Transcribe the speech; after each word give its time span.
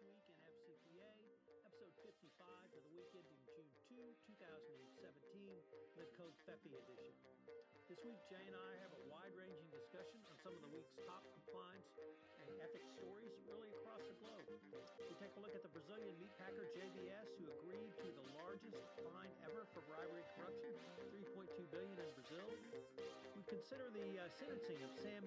Week 0.00 0.24
in 0.32 0.40
FCPA, 0.40 1.12
episode 1.68 1.92
55 2.00 2.72
for 2.72 2.80
the 2.80 2.92
week 2.96 3.12
ending 3.12 3.36
June 3.44 3.68
2, 3.92 4.32
2017, 4.32 5.04
the 6.00 6.08
Covfefe 6.16 6.72
edition. 6.72 7.12
This 7.84 8.00
week, 8.00 8.16
Jay 8.32 8.40
and 8.48 8.56
I 8.56 8.80
have 8.80 8.96
a 8.96 9.02
wide 9.12 9.36
ranging 9.36 9.68
discussion 9.68 10.24
on 10.24 10.40
some 10.40 10.56
of 10.56 10.64
the 10.64 10.72
week's 10.72 10.96
top 11.04 11.20
compliance 11.36 11.84
and 12.40 12.48
ethics 12.64 12.88
stories 12.96 13.36
really 13.44 13.68
across 13.76 14.00
the 14.08 14.16
globe. 14.24 14.48
We 15.04 15.12
take 15.20 15.36
a 15.36 15.40
look 15.44 15.52
at 15.52 15.60
the 15.60 15.72
Brazilian 15.76 16.16
meat 16.16 16.32
packer 16.40 16.64
JBS, 16.72 17.36
who 17.36 17.52
agreed 17.60 17.89
largest 18.50 18.82
fine 18.98 19.30
ever 19.46 19.62
for 19.70 19.78
bribery 19.86 20.26
and 20.26 20.30
corruption, 20.34 20.74
3.2 21.14 21.54
billion 21.70 21.94
in 21.94 22.10
Brazil. 22.18 22.50
We 23.38 23.46
consider 23.46 23.86
the 23.94 24.18
uh, 24.18 24.26
sentencing 24.26 24.74
of 24.82 24.90
Sam 24.98 25.22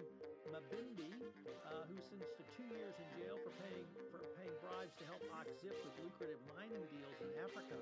Mabimbi, 0.52 1.24
uh, 1.64 1.88
who's 1.88 2.04
sentenced 2.04 2.36
to 2.36 2.44
two 2.60 2.68
years 2.68 2.92
in 3.00 3.08
jail 3.16 3.40
for 3.40 3.56
paying 3.64 3.88
for 4.12 4.20
paying 4.36 4.52
bribes 4.60 4.92
to 5.00 5.08
help 5.08 5.24
Och-Ziff 5.40 5.72
with 5.72 5.96
lucrative 6.04 6.44
mining 6.52 6.84
deals 6.92 7.16
in 7.24 7.32
Africa. 7.40 7.80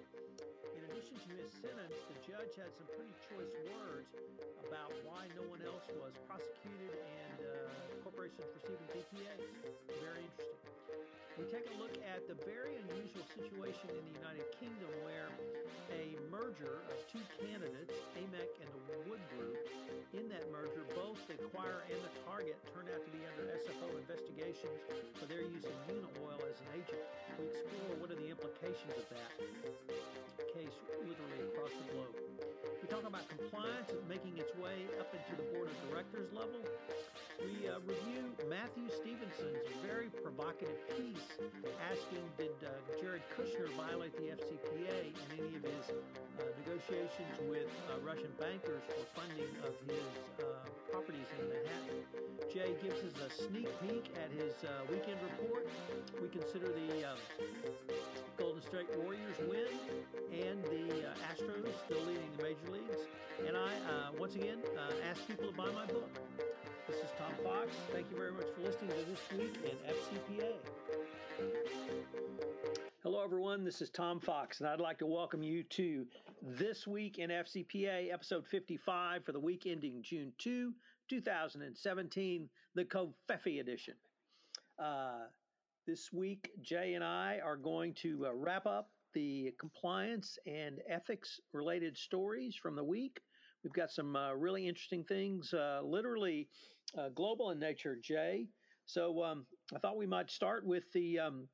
In 0.77 0.85
addition 0.93 1.17
to 1.17 1.29
his 1.33 1.49
sentence, 1.57 1.97
the 2.05 2.21
judge 2.21 2.53
had 2.53 2.69
some 2.77 2.85
pretty 2.93 3.17
choice 3.33 3.57
words 3.65 4.13
about 4.61 4.93
why 5.01 5.25
no 5.33 5.49
one 5.49 5.65
else 5.65 5.89
was 5.97 6.13
prosecuted 6.29 6.93
and 6.93 7.41
uh, 7.41 7.57
corporations 8.05 8.45
receiving 8.61 8.85
DPAs. 8.93 9.41
Very 10.05 10.21
interesting. 10.21 10.80
We 11.39 11.47
take 11.47 11.63
a 11.71 11.77
look 11.79 11.95
at 12.03 12.27
the 12.27 12.35
very 12.43 12.75
unusual 12.75 13.23
situation 13.31 13.87
in 13.87 14.03
the 14.03 14.15
United 14.19 14.45
Kingdom 14.59 14.91
where 15.07 15.31
a 15.95 16.19
merger 16.27 16.83
of 16.91 16.97
two 17.07 17.23
candidates, 17.39 17.95
AMEC 18.19 18.49
and 18.59 18.69
the 18.75 18.81
Wood 19.07 19.23
Group, 19.39 19.55
in 20.11 20.27
that 20.27 20.43
merger, 20.51 20.83
both 20.91 21.15
the 21.31 21.39
acquirer 21.39 21.87
and 21.87 21.99
the 22.03 22.13
target 22.27 22.59
turned 22.75 22.91
out 22.91 22.99
to 22.99 23.11
be 23.15 23.23
under 23.31 23.47
SFO 23.63 23.95
investigations 23.95 24.75
for 25.15 25.25
their 25.25 25.41
use 25.41 25.63
of 25.63 25.75
Unaoil 25.87 26.41
as 26.51 26.59
an 26.67 26.83
agent. 26.83 27.03
We 27.39 27.47
explore 27.47 27.95
what 28.03 28.11
are 28.11 28.19
the 28.19 28.27
implications 28.27 28.91
of 28.99 29.07
that 29.15 30.30
case 30.53 30.75
literally 30.99 31.39
across 31.47 31.71
the 31.71 31.85
globe. 31.95 32.15
We 32.81 32.87
talk 32.89 33.05
about 33.05 33.23
compliance 33.29 33.93
making 34.09 34.35
its 34.35 34.51
way 34.57 34.89
up 34.99 35.13
into 35.13 35.33
the 35.37 35.47
board 35.53 35.69
of 35.69 35.77
directors 35.87 36.27
level. 36.33 36.59
We 37.39 37.69
uh, 37.69 37.79
review 37.85 38.35
Matthew 38.49 38.89
Stephenson's 38.89 39.63
very 39.85 40.09
provocative 40.21 40.75
piece 40.97 41.25
asking 41.87 42.25
Did 42.37 42.57
uh, 42.65 42.73
Jared 42.99 43.23
Kushner 43.37 43.69
violate 43.77 44.13
the 44.17 44.33
FCPA 44.33 45.13
in 45.13 45.27
any 45.39 45.55
of 45.55 45.63
his 45.63 45.85
uh, 45.89 46.49
negotiations 46.65 47.33
with 47.47 47.69
uh, 47.89 48.01
Russian 48.03 48.33
bankers 48.41 48.83
for 48.89 49.05
funding 49.13 49.49
of 49.63 49.73
his 49.87 50.11
uh, 50.41 50.65
properties 50.91 51.29
in 51.39 51.47
Manhattan? 51.47 52.01
Jay 52.51 52.75
gives 52.83 52.99
us 53.07 53.15
a 53.23 53.29
sneak 53.47 53.69
peek 53.85 54.11
at 54.19 54.29
his 54.35 54.53
uh, 54.65 54.83
weekend 54.89 55.17
report. 55.21 55.69
We 56.21 56.27
consider 56.27 56.67
the 56.67 57.15
Golden 58.37 58.61
State 58.61 58.89
Warriors 58.97 59.37
win 59.47 59.69
and 60.47 60.63
the 60.65 61.05
Astros 61.29 61.69
still 61.85 62.01
leading 62.05 62.29
the 62.37 62.43
major 62.43 62.71
leagues. 62.71 62.97
And 63.47 63.55
I, 63.55 63.71
once 64.17 64.35
again, 64.35 64.57
ask 65.09 65.27
people 65.27 65.51
to 65.51 65.55
buy 65.55 65.69
my 65.71 65.85
book. 65.85 66.09
This 66.87 66.97
is 66.97 67.09
Tom 67.17 67.31
Fox. 67.43 67.69
Thank 67.91 68.07
you 68.09 68.17
very 68.17 68.31
much 68.31 68.45
for 68.55 68.61
listening 68.61 68.91
to 68.91 69.05
This 69.09 69.19
Week 69.37 69.55
in 69.63 69.77
FCPA. 69.93 70.53
Hello, 73.03 73.23
everyone. 73.23 73.63
This 73.63 73.81
is 73.81 73.89
Tom 73.89 74.19
Fox, 74.19 74.59
and 74.59 74.69
I'd 74.69 74.79
like 74.79 74.97
to 74.99 75.05
welcome 75.05 75.43
you 75.43 75.63
to 75.63 76.05
This 76.41 76.87
Week 76.87 77.19
in 77.19 77.29
FCPA, 77.29 78.11
episode 78.11 78.47
55 78.47 79.23
for 79.25 79.31
the 79.31 79.39
week 79.39 79.65
ending 79.67 80.01
June 80.01 80.33
2, 80.39 80.73
2017, 81.09 82.49
the 82.75 82.85
Covfefe 82.85 83.59
edition. 83.59 83.93
Uh, 84.79 85.25
this 85.85 86.11
week, 86.11 86.51
Jay 86.61 86.93
and 86.95 87.03
I 87.03 87.39
are 87.43 87.57
going 87.57 87.93
to 87.95 88.27
uh, 88.27 88.33
wrap 88.33 88.65
up 88.65 88.89
the 89.13 89.53
compliance 89.59 90.37
and 90.45 90.79
ethics 90.89 91.39
related 91.53 91.97
stories 91.97 92.55
from 92.55 92.75
the 92.75 92.83
week. 92.83 93.19
We've 93.63 93.73
got 93.73 93.91
some 93.91 94.15
uh, 94.15 94.33
really 94.33 94.67
interesting 94.67 95.03
things, 95.03 95.53
uh, 95.53 95.81
literally 95.83 96.47
uh, 96.97 97.09
global 97.09 97.51
in 97.51 97.59
nature, 97.59 97.97
Jay. 98.01 98.47
So 98.85 99.23
um, 99.23 99.45
I 99.75 99.79
thought 99.79 99.97
we 99.97 100.07
might 100.07 100.29
start 100.31 100.65
with 100.65 100.91
the 100.93 101.19
um, 101.19 101.47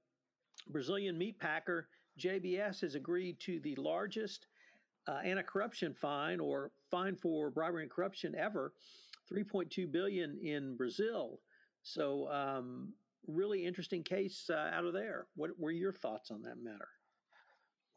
Brazilian 0.69 1.17
meat 1.17 1.39
packer. 1.39 1.89
JBS 2.19 2.81
has 2.81 2.95
agreed 2.95 3.39
to 3.41 3.59
the 3.59 3.75
largest 3.75 4.47
uh, 5.07 5.19
anti-corruption 5.23 5.93
fine 5.93 6.39
or 6.39 6.71
fine 6.89 7.15
for 7.15 7.49
bribery 7.49 7.83
and 7.83 7.91
corruption 7.91 8.35
ever, 8.35 8.73
3.2 9.31 9.91
billion 9.91 10.37
in 10.41 10.75
Brazil. 10.75 11.39
So 11.83 12.29
um, 12.31 12.93
really 13.27 13.65
interesting 13.65 14.03
case 14.03 14.49
uh, 14.49 14.71
out 14.73 14.85
of 14.85 14.93
there. 14.93 15.27
What 15.35 15.51
were 15.59 15.71
your 15.71 15.93
thoughts 15.93 16.31
on 16.31 16.41
that 16.43 16.61
matter? 16.61 16.89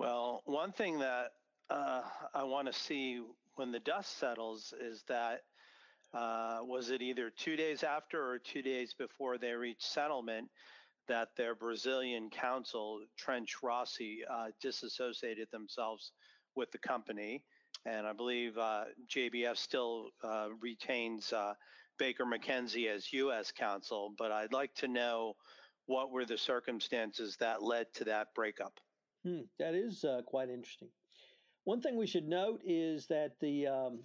Well, 0.00 0.40
one 0.46 0.72
thing 0.72 1.00
that 1.00 1.32
uh, 1.68 2.00
I 2.32 2.44
want 2.44 2.66
to 2.68 2.72
see 2.72 3.20
when 3.56 3.70
the 3.70 3.80
dust 3.80 4.16
settles 4.16 4.72
is 4.80 5.04
that 5.08 5.42
uh, 6.14 6.60
was 6.62 6.88
it 6.88 7.02
either 7.02 7.28
two 7.28 7.54
days 7.54 7.82
after 7.82 8.18
or 8.18 8.38
two 8.38 8.62
days 8.62 8.94
before 8.94 9.36
they 9.36 9.52
reached 9.52 9.82
settlement 9.82 10.48
that 11.06 11.28
their 11.36 11.54
Brazilian 11.54 12.30
counsel, 12.30 13.02
Trench 13.18 13.56
Rossi, 13.62 14.20
uh, 14.32 14.46
disassociated 14.62 15.48
themselves 15.52 16.12
with 16.56 16.72
the 16.72 16.78
company. 16.78 17.44
And 17.84 18.06
I 18.06 18.14
believe 18.14 18.56
uh, 18.56 18.84
JBS 19.14 19.58
still 19.58 20.06
uh, 20.24 20.48
retains 20.62 21.30
uh, 21.30 21.52
Baker 21.98 22.24
McKenzie 22.24 22.88
as 22.88 23.12
U.S. 23.12 23.52
counsel, 23.52 24.14
but 24.16 24.32
I'd 24.32 24.54
like 24.54 24.74
to 24.76 24.88
know 24.88 25.34
what 25.84 26.10
were 26.10 26.24
the 26.24 26.38
circumstances 26.38 27.36
that 27.40 27.62
led 27.62 27.92
to 27.96 28.04
that 28.04 28.28
breakup. 28.34 28.80
Hmm, 29.24 29.40
that 29.58 29.74
is 29.74 30.04
uh, 30.04 30.22
quite 30.26 30.48
interesting. 30.48 30.88
One 31.64 31.80
thing 31.82 31.96
we 31.96 32.06
should 32.06 32.26
note 32.26 32.62
is 32.64 33.06
that 33.08 33.32
the 33.40 33.66
um, 33.66 34.00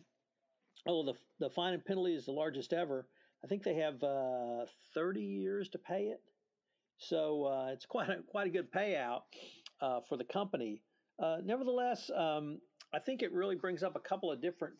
oh 0.88 1.03
the 1.03 1.14
the 1.40 1.50
fine 1.50 1.74
and 1.74 1.86
penalty 1.86 2.16
is 2.16 2.26
the 2.26 2.31
largest 2.31 2.74
ever. 2.74 3.08
I 3.44 3.48
think 3.48 3.64
they 3.64 3.75
have 3.75 4.04
uh, 4.04 4.66
30 4.94 5.22
years 5.22 5.70
to 5.70 5.78
pay 5.78 6.06
it, 6.08 6.22
so 6.98 7.46
uh, 7.46 7.68
it's 7.72 7.86
quite 7.96 8.09
a, 8.09 8.18
quite 8.28 8.48
a 8.48 8.52
good 8.52 8.72
payout 8.72 9.22
uh, 9.81 10.02
for 10.09 10.18
the 10.18 10.25
company. 10.25 10.81
Uh, 11.18 11.38
nevertheless, 11.44 12.09
um, 12.16 12.59
I 12.94 13.00
think 13.00 13.22
it 13.22 13.31
really 13.31 13.56
brings 13.56 13.84
up 13.84 13.96
a 13.96 14.00
couple 14.09 14.31
of 14.31 14.42
different 14.42 14.75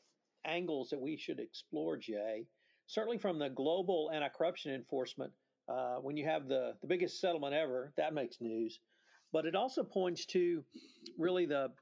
angles 0.46 0.90
that 0.90 1.00
we 1.00 1.16
should 1.18 1.40
explore, 1.40 1.96
Jay. 1.98 2.46
Certainly 2.88 3.20
from 3.20 3.40
the 3.40 3.50
global 3.50 4.12
anti-corruption 4.14 4.74
enforcement, 4.74 5.32
uh, 5.70 5.96
when 5.98 6.18
you 6.18 6.26
have 6.26 6.48
the 6.48 6.74
the 6.82 6.88
biggest 6.88 7.22
settlement 7.22 7.54
ever, 7.54 7.94
that 7.96 8.14
makes 8.14 8.42
news. 8.42 8.80
But 9.36 9.46
it 9.46 9.54
also 9.54 9.84
points 9.84 10.26
to 10.28 10.64
really 11.18 11.46
the 11.46 11.74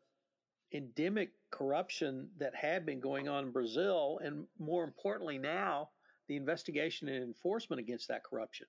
endemic 0.73 1.33
corruption 1.51 2.31
that 2.39 2.55
had 2.55 2.83
been 2.83 2.99
going 2.99 3.29
on 3.29 3.43
in 3.43 3.51
Brazil, 3.51 4.19
and 4.23 4.47
more 4.57 4.83
importantly 4.83 5.37
now, 5.37 5.91
the 6.27 6.35
investigation 6.35 7.07
and 7.09 7.23
enforcement 7.23 7.79
against 7.79 8.07
that 8.07 8.23
corruption. 8.23 8.65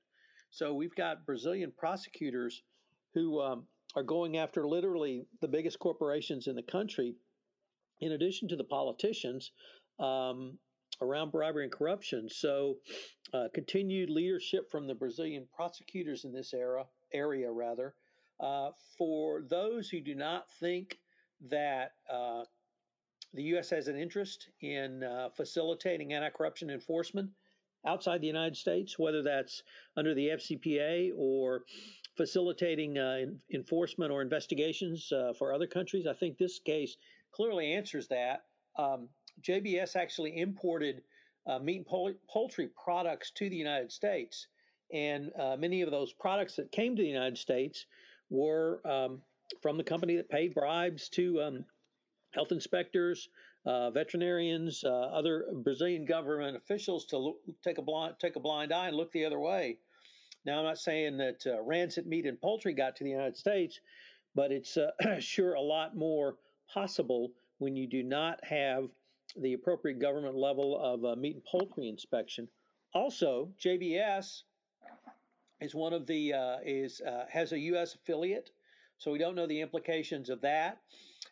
So 0.51 0.75
we've 0.75 0.95
got 0.95 1.25
Brazilian 1.25 1.73
prosecutors 1.75 2.63
who 3.15 3.41
um, 3.41 3.65
are 3.97 4.03
going 4.03 4.37
after 4.37 4.69
literally 4.69 5.25
the 5.41 5.49
biggest 5.49 5.79
corporations 5.79 6.47
in 6.47 6.55
the 6.55 6.63
country, 6.63 7.15
in 8.03 8.13
addition 8.13 8.49
to 8.49 8.57
the 8.57 8.65
politicians. 8.65 9.51
Um, 9.99 10.59
around 11.01 11.33
bribery 11.33 11.65
and 11.65 11.73
corruption. 11.73 12.29
So, 12.29 12.77
uh, 13.33 13.49
continued 13.55 14.11
leadership 14.11 14.71
from 14.71 14.87
the 14.87 14.95
Brazilian 14.95 15.49
prosecutors 15.57 16.25
in 16.25 16.33
this 16.33 16.53
era 16.53 16.85
area, 17.13 17.51
rather, 17.51 17.95
uh, 18.41 18.71
for 18.99 19.43
those 19.49 19.89
who 19.89 20.01
do 20.01 20.15
not 20.15 20.47
think 20.61 20.99
that 21.51 21.93
uh, 22.13 22.45
the 23.33 23.43
U.S. 23.45 23.71
has 23.71 23.89
an 23.89 23.97
interest 23.97 24.49
in 24.61 25.03
uh, 25.03 25.29
facilitating 25.37 26.13
anti 26.13 26.31
corruption 26.31 26.71
enforcement 26.71 27.31
outside 27.87 28.21
the 28.21 28.27
United 28.27 28.57
States, 28.57 28.99
whether 28.99 29.23
that's 29.23 29.63
under 29.97 30.15
the 30.15 30.29
FCPA 30.29 31.11
or 31.17 31.63
facilitating 32.17 32.97
uh, 32.97 33.27
enforcement 33.53 34.11
or 34.11 34.23
investigations 34.23 35.13
uh, 35.13 35.33
for 35.37 35.53
other 35.53 35.67
countries. 35.67 36.07
I 36.07 36.15
think 36.15 36.39
this 36.39 36.61
case 36.61 36.97
clearly 37.33 37.73
answers 37.73 38.09
that. 38.09 38.45
Um, 38.79 39.09
JBS 39.43 39.97
actually 39.97 40.39
imported 40.39 41.03
meat 41.61 41.79
and 41.79 41.87
pol- 41.87 42.15
poultry 42.29 42.69
products 42.83 43.33
to 43.33 43.51
the 43.51 43.57
United 43.57 43.93
States. 43.93 44.47
And 44.93 45.33
uh, 45.39 45.57
many 45.59 45.83
of 45.83 45.91
those 45.91 46.13
products 46.13 46.57
that 46.57 46.71
came 46.71 46.95
to 46.97 47.03
the 47.03 47.09
United 47.09 47.39
States 47.39 47.87
were 48.35 48.81
um, 48.85 49.23
from 49.63 49.77
the 49.77 49.85
company 49.85 50.17
that 50.17 50.29
paid 50.29 50.55
bribes 50.55 51.09
to 51.11 51.41
um, 51.41 51.65
health 52.33 52.53
inspectors, 52.53 53.29
uh, 53.67 53.91
veterinarians, 53.91 54.85
uh, 54.85 54.89
other 54.89 55.47
Brazilian 55.63 56.05
government 56.05 56.57
officials 56.57 57.07
to 57.07 57.19
look, 57.19 57.37
take 57.63 57.79
a 57.79 57.83
blind 57.83 58.15
take 58.21 58.37
a 58.37 58.41
blind 58.41 58.73
eye 58.73 58.89
and 58.89 58.97
look 58.97 59.13
the 59.13 59.25
other 59.25 59.41
way. 59.41 59.79
Now, 60.45 60.59
I'm 60.59 60.65
not 60.65 60.79
saying 60.79 61.17
that 61.19 61.47
uh, 61.47 61.63
rancid 61.63 62.07
meat 62.07 62.27
and 62.27 62.39
poultry 62.39 62.75
got 62.75 62.97
to 62.97 63.05
the 63.05 63.11
United 63.11 63.37
States, 63.37 63.81
but 64.35 64.53
it's 64.53 64.77
uh, 64.77 64.91
sure 65.19 65.55
a 65.55 65.61
lot 65.61 65.97
more 65.97 66.37
possible 66.73 67.33
when 67.59 67.77
you 67.77 67.87
do 67.87 68.03
not 68.03 68.45
have 68.45 68.89
the 69.41 69.55
appropriate 69.55 69.99
government 70.01 70.37
level 70.37 70.79
of 70.79 71.05
uh, 71.05 71.17
meat 71.17 71.37
and 71.37 71.45
poultry 71.45 71.89
inspection. 71.89 72.49
Also, 72.93 73.49
JBS 73.59 74.43
is 75.65 75.75
one 75.75 75.93
of 75.93 76.07
the 76.07 76.33
uh, 76.35 76.57
is 76.65 77.01
uh, 77.01 77.25
has 77.31 77.53
a 77.53 77.59
U.S. 77.59 77.95
affiliate, 77.95 78.51
so 78.99 79.11
we 79.11 79.19
don't 79.19 79.35
know 79.35 79.47
the 79.47 79.61
implications 79.61 80.29
of 80.29 80.41
that. 80.43 80.79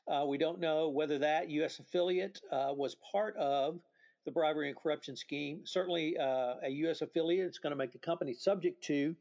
Uh, 0.08 0.24
we 0.26 0.38
don't 0.38 0.58
know 0.58 0.88
whether 0.88 1.18
that 1.18 1.50
U.S. 1.50 1.78
affiliate 1.78 2.40
uh, 2.50 2.72
was 2.74 2.96
part 3.12 3.36
of 3.36 3.78
the 4.24 4.32
bribery 4.32 4.68
and 4.68 4.76
corruption 4.76 5.14
scheme. 5.14 5.60
Certainly, 5.64 6.16
uh, 6.18 6.54
a 6.64 6.68
U.S. 6.68 7.02
affiliate 7.02 7.50
is 7.50 7.58
going 7.58 7.70
to 7.72 7.76
make 7.76 7.92
the 7.92 7.98
company 7.98 8.32
subject 8.32 8.82
to 8.84 9.14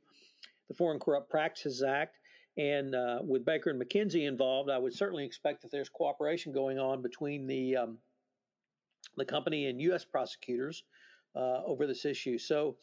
the 0.70 0.74
Foreign 0.74 1.00
Corrupt 1.00 1.30
Practices 1.30 1.84
Act. 1.84 2.18
And 2.58 2.96
uh, 2.96 3.20
with 3.22 3.46
Baker 3.46 3.70
and 3.70 3.82
McKenzie 3.82 4.28
involved, 4.28 4.70
I 4.70 4.78
would 4.78 4.94
certainly 4.94 5.26
expect 5.26 5.62
that 5.62 5.72
there's 5.72 5.90
cooperation 5.90 6.52
going 6.52 6.80
on 6.80 7.02
between 7.02 7.48
the 7.48 7.78
um, 7.78 7.98
the 9.18 9.26
company 9.26 9.68
and 9.68 9.82
U.S. 9.82 10.06
prosecutors 10.06 10.84
over 11.36 11.88
this 11.88 12.06
issue. 12.06 12.38
So, 12.38 12.76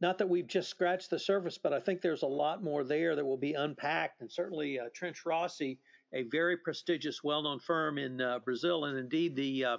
not 0.00 0.18
that 0.18 0.28
we've 0.28 0.46
just 0.46 0.68
scratched 0.68 1.10
the 1.10 1.18
surface, 1.18 1.58
but 1.58 1.72
I 1.72 1.80
think 1.80 2.00
there's 2.00 2.22
a 2.22 2.26
lot 2.26 2.62
more 2.62 2.84
there 2.84 3.14
that 3.16 3.24
will 3.24 3.36
be 3.36 3.54
unpacked. 3.54 4.20
And 4.20 4.30
certainly, 4.30 4.78
uh, 4.78 4.84
Trench 4.94 5.24
Rossi, 5.24 5.78
a 6.12 6.22
very 6.24 6.56
prestigious, 6.56 7.22
well-known 7.24 7.60
firm 7.60 7.98
in 7.98 8.20
uh, 8.20 8.38
Brazil, 8.40 8.84
and 8.84 8.98
indeed 8.98 9.36
the 9.36 9.64
uh, 9.64 9.76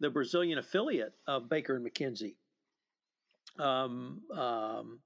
the 0.00 0.10
Brazilian 0.10 0.58
affiliate 0.58 1.12
of 1.26 1.50
Baker 1.50 1.76
and 1.76 1.86
McKenzie, 1.86 2.36
um, 3.58 4.22
um, 4.34 4.98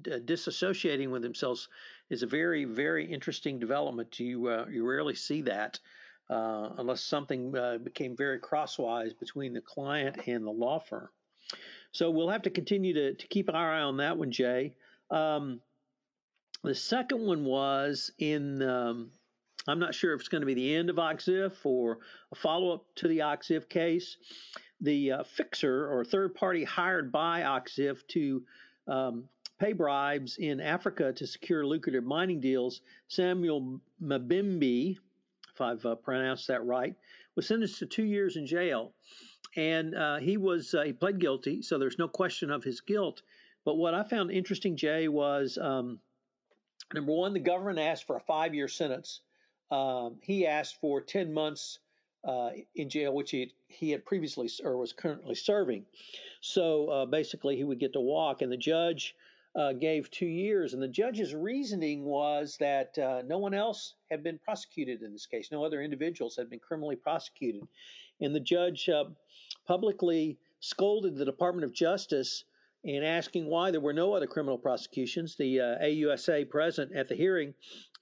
disassociating 0.00 1.10
with 1.10 1.22
themselves 1.22 1.68
is 2.08 2.22
a 2.22 2.26
very, 2.26 2.64
very 2.64 3.04
interesting 3.04 3.58
development. 3.58 4.18
You 4.20 4.48
uh, 4.48 4.66
you 4.70 4.86
rarely 4.86 5.14
see 5.14 5.42
that 5.42 5.80
uh, 6.30 6.70
unless 6.78 7.02
something 7.02 7.56
uh, 7.56 7.78
became 7.78 8.16
very 8.16 8.38
crosswise 8.38 9.12
between 9.12 9.52
the 9.52 9.60
client 9.60 10.26
and 10.26 10.46
the 10.46 10.50
law 10.50 10.78
firm. 10.78 11.08
So 11.92 12.10
we'll 12.10 12.28
have 12.28 12.42
to 12.42 12.50
continue 12.50 12.94
to, 12.94 13.14
to 13.14 13.26
keep 13.28 13.48
our 13.52 13.74
eye 13.74 13.82
on 13.82 13.98
that 13.98 14.16
one, 14.16 14.30
Jay. 14.30 14.74
Um, 15.10 15.60
the 16.62 16.74
second 16.74 17.20
one 17.20 17.44
was 17.44 18.10
in, 18.18 18.62
um, 18.62 19.10
I'm 19.68 19.78
not 19.78 19.94
sure 19.94 20.14
if 20.14 20.20
it's 20.20 20.28
going 20.28 20.42
to 20.42 20.46
be 20.46 20.54
the 20.54 20.74
end 20.74 20.90
of 20.90 20.98
Och-Ziff 20.98 21.64
or 21.64 21.98
a 22.32 22.34
follow 22.34 22.72
up 22.72 22.84
to 22.96 23.08
the 23.08 23.22
Och-Ziff 23.22 23.68
case. 23.68 24.16
The 24.80 25.12
uh, 25.12 25.24
fixer 25.24 25.90
or 25.90 26.04
third 26.04 26.34
party 26.34 26.64
hired 26.64 27.10
by 27.10 27.44
Och-Ziff 27.44 28.06
to 28.08 28.42
um, 28.88 29.28
pay 29.58 29.72
bribes 29.72 30.36
in 30.36 30.60
Africa 30.60 31.12
to 31.12 31.26
secure 31.26 31.64
lucrative 31.66 32.04
mining 32.04 32.40
deals, 32.40 32.82
Samuel 33.08 33.80
Mabimbi, 34.02 34.98
if 35.54 35.60
I've 35.60 35.84
uh, 35.86 35.94
pronounced 35.94 36.48
that 36.48 36.64
right, 36.64 36.94
was 37.34 37.46
sentenced 37.46 37.78
to 37.78 37.86
two 37.86 38.04
years 38.04 38.36
in 38.36 38.46
jail. 38.46 38.92
And 39.56 39.94
uh, 39.94 40.18
he 40.18 40.36
was 40.36 40.74
uh, 40.74 40.82
he 40.82 40.92
pled 40.92 41.18
guilty, 41.18 41.62
so 41.62 41.78
there's 41.78 41.98
no 41.98 42.08
question 42.08 42.50
of 42.50 42.62
his 42.62 42.80
guilt. 42.80 43.22
But 43.64 43.76
what 43.76 43.94
I 43.94 44.04
found 44.04 44.30
interesting, 44.30 44.76
Jay, 44.76 45.08
was 45.08 45.58
um, 45.60 45.98
number 46.94 47.12
one, 47.12 47.32
the 47.32 47.40
government 47.40 47.78
asked 47.78 48.06
for 48.06 48.16
a 48.16 48.20
five-year 48.20 48.68
sentence. 48.68 49.20
Um, 49.70 50.18
he 50.22 50.46
asked 50.46 50.76
for 50.80 51.00
10 51.00 51.32
months 51.32 51.80
uh, 52.22 52.50
in 52.74 52.90
jail, 52.90 53.14
which 53.14 53.30
he 53.30 53.52
he 53.68 53.90
had 53.90 54.04
previously 54.04 54.48
or 54.62 54.76
was 54.76 54.92
currently 54.92 55.34
serving. 55.34 55.86
So 56.40 56.88
uh, 56.88 57.06
basically, 57.06 57.56
he 57.56 57.64
would 57.64 57.80
get 57.80 57.92
to 57.94 58.00
walk, 58.00 58.42
and 58.42 58.52
the 58.52 58.56
judge 58.56 59.14
uh, 59.56 59.72
gave 59.72 60.10
two 60.10 60.26
years. 60.26 60.74
And 60.74 60.82
the 60.82 60.88
judge's 60.88 61.34
reasoning 61.34 62.04
was 62.04 62.56
that 62.58 62.98
uh, 62.98 63.22
no 63.26 63.38
one 63.38 63.54
else 63.54 63.94
had 64.10 64.22
been 64.22 64.38
prosecuted 64.38 65.02
in 65.02 65.12
this 65.12 65.26
case, 65.26 65.50
no 65.50 65.64
other 65.64 65.82
individuals 65.82 66.36
had 66.36 66.50
been 66.50 66.58
criminally 66.58 66.96
prosecuted. 66.96 67.66
And 68.20 68.34
the 68.34 68.40
judge 68.40 68.88
publicly 69.66 70.38
scolded 70.60 71.16
the 71.16 71.24
Department 71.24 71.64
of 71.64 71.72
Justice 71.72 72.44
in 72.84 73.02
asking 73.02 73.46
why 73.46 73.70
there 73.70 73.80
were 73.80 73.92
no 73.92 74.14
other 74.14 74.26
criminal 74.26 74.58
prosecutions. 74.58 75.36
The 75.36 75.60
uh, 75.60 75.84
AUSA 75.84 76.48
present 76.48 76.94
at 76.94 77.08
the 77.08 77.14
hearing 77.14 77.54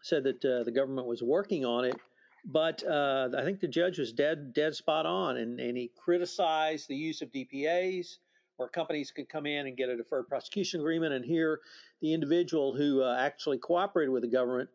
said 0.02 0.24
that 0.24 0.44
uh, 0.44 0.64
the 0.64 0.72
government 0.72 1.06
was 1.06 1.22
working 1.22 1.64
on 1.64 1.84
it. 1.86 1.96
But 2.44 2.84
uh, 2.86 3.30
I 3.36 3.42
think 3.42 3.60
the 3.60 3.68
judge 3.68 3.98
was 3.98 4.12
dead, 4.12 4.52
dead 4.52 4.74
spot 4.74 5.06
on, 5.06 5.38
and, 5.38 5.58
and 5.58 5.76
he 5.78 5.90
criticized 5.96 6.88
the 6.88 6.96
use 6.96 7.22
of 7.22 7.32
DPAs, 7.32 8.18
where 8.58 8.68
companies 8.68 9.10
could 9.10 9.30
come 9.30 9.46
in 9.46 9.66
and 9.66 9.76
get 9.76 9.88
a 9.88 9.96
deferred 9.96 10.28
prosecution 10.28 10.80
agreement. 10.80 11.14
And 11.14 11.24
here, 11.24 11.60
the 12.02 12.12
individual 12.12 12.76
who 12.76 13.02
uh, 13.02 13.16
actually 13.18 13.58
cooperated 13.58 14.12
with 14.12 14.22
the 14.22 14.28
government 14.28 14.68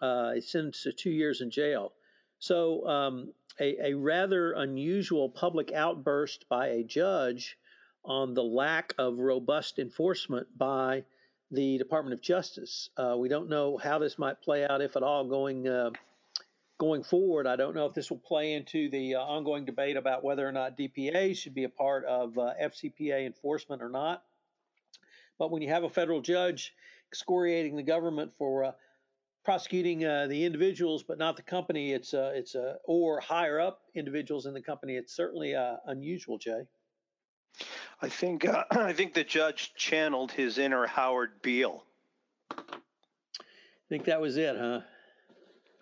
uh, 0.00 0.32
is 0.36 0.50
sentenced 0.50 0.82
to 0.84 0.92
two 0.92 1.10
years 1.10 1.42
in 1.42 1.50
jail. 1.50 1.92
So, 2.38 2.86
um, 2.88 3.34
a, 3.58 3.90
a, 3.90 3.94
rather 3.94 4.52
unusual 4.52 5.28
public 5.28 5.72
outburst 5.72 6.48
by 6.48 6.68
a 6.68 6.84
judge 6.84 7.56
on 8.04 8.34
the 8.34 8.42
lack 8.42 8.94
of 8.98 9.18
robust 9.18 9.78
enforcement 9.78 10.46
by 10.56 11.04
the 11.50 11.78
Department 11.78 12.14
of 12.14 12.22
Justice. 12.22 12.90
Uh, 12.96 13.16
we 13.18 13.28
don't 13.28 13.48
know 13.48 13.76
how 13.76 13.98
this 13.98 14.18
might 14.18 14.40
play 14.40 14.64
out, 14.64 14.80
if 14.80 14.96
at 14.96 15.02
all, 15.02 15.24
going 15.24 15.66
uh, 15.66 15.90
going 16.80 17.02
forward, 17.02 17.46
I 17.46 17.56
don't 17.56 17.74
know 17.74 17.84
if 17.84 17.92
this 17.92 18.10
will 18.10 18.18
play 18.18 18.54
into 18.54 18.88
the 18.88 19.16
uh, 19.16 19.20
ongoing 19.20 19.66
debate 19.66 19.98
about 19.98 20.24
whether 20.24 20.48
or 20.48 20.50
not 20.50 20.78
DPA 20.78 21.36
should 21.36 21.54
be 21.54 21.64
a 21.64 21.68
part 21.68 22.06
of 22.06 22.38
uh, 22.38 22.54
FCPA 22.60 23.26
enforcement 23.26 23.82
or 23.82 23.90
not. 23.90 24.22
But 25.38 25.50
when 25.50 25.60
you 25.60 25.68
have 25.68 25.84
a 25.84 25.90
federal 25.90 26.22
judge 26.22 26.72
excoriating 27.12 27.76
the 27.76 27.82
government 27.82 28.32
for 28.38 28.64
uh, 28.64 28.72
prosecuting 29.44 30.04
uh, 30.04 30.26
the 30.28 30.44
individuals 30.44 31.02
but 31.02 31.18
not 31.18 31.36
the 31.36 31.42
company, 31.42 31.92
it's 31.92 32.14
uh, 32.14 32.32
it's 32.34 32.54
uh, 32.54 32.74
or 32.84 33.20
higher 33.20 33.60
up 33.60 33.82
individuals 33.94 34.46
in 34.46 34.54
the 34.54 34.62
company, 34.62 34.96
it's 34.96 35.14
certainly 35.14 35.54
unusual, 35.86 36.38
Jay. 36.38 36.62
I 38.02 38.08
think 38.08 38.46
I 38.70 38.92
think 38.92 39.14
the 39.14 39.24
judge 39.24 39.72
channeled 39.74 40.32
his 40.32 40.58
inner 40.58 40.86
Howard 40.86 41.42
Beale. 41.42 41.84
I 42.50 42.62
think 43.88 44.04
that 44.04 44.20
was 44.20 44.36
it, 44.36 44.56
huh? 44.56 44.80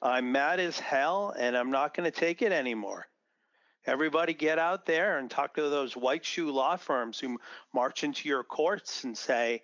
I'm 0.00 0.32
mad 0.32 0.60
as 0.60 0.78
hell 0.78 1.34
and 1.36 1.56
I'm 1.56 1.70
not 1.70 1.94
going 1.94 2.10
to 2.10 2.16
take 2.16 2.42
it 2.42 2.52
anymore. 2.52 3.06
Everybody 3.86 4.34
get 4.34 4.58
out 4.58 4.86
there 4.86 5.18
and 5.18 5.30
talk 5.30 5.54
to 5.54 5.62
those 5.68 5.96
white 5.96 6.24
shoe 6.24 6.50
law 6.50 6.76
firms 6.76 7.18
who 7.18 7.38
march 7.72 8.04
into 8.04 8.28
your 8.28 8.44
courts 8.44 9.04
and 9.04 9.16
say, 9.16 9.62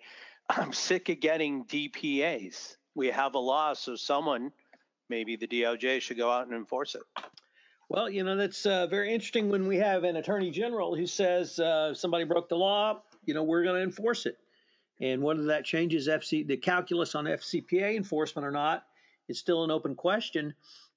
I'm 0.49 0.73
sick 0.73 1.09
of 1.09 1.19
getting 1.19 1.65
DPAs. 1.65 2.75
We 2.95 3.07
have 3.07 3.35
a 3.35 3.39
law, 3.39 3.73
so 3.73 3.95
someone, 3.95 4.51
maybe 5.09 5.35
the 5.35 5.47
DOJ, 5.47 6.01
should 6.01 6.17
go 6.17 6.31
out 6.31 6.47
and 6.47 6.55
enforce 6.55 6.95
it. 6.95 7.01
Well, 7.89 8.09
you 8.09 8.23
know, 8.23 8.35
that's 8.35 8.65
uh, 8.65 8.87
very 8.87 9.13
interesting 9.13 9.49
when 9.49 9.67
we 9.67 9.77
have 9.77 10.03
an 10.03 10.15
attorney 10.15 10.49
general 10.49 10.95
who 10.95 11.05
says 11.05 11.59
uh, 11.59 11.93
somebody 11.93 12.23
broke 12.23 12.49
the 12.49 12.57
law, 12.57 13.01
you 13.25 13.33
know, 13.33 13.43
we're 13.43 13.63
going 13.63 13.75
to 13.75 13.83
enforce 13.83 14.25
it. 14.25 14.37
And 15.01 15.21
whether 15.21 15.43
that 15.45 15.65
changes 15.65 16.07
FC, 16.07 16.47
the 16.47 16.57
calculus 16.57 17.15
on 17.15 17.25
FCPA 17.25 17.95
enforcement 17.95 18.47
or 18.47 18.51
not 18.51 18.85
it's 19.27 19.39
still 19.39 19.63
an 19.63 19.71
open 19.71 19.95
question. 19.95 20.53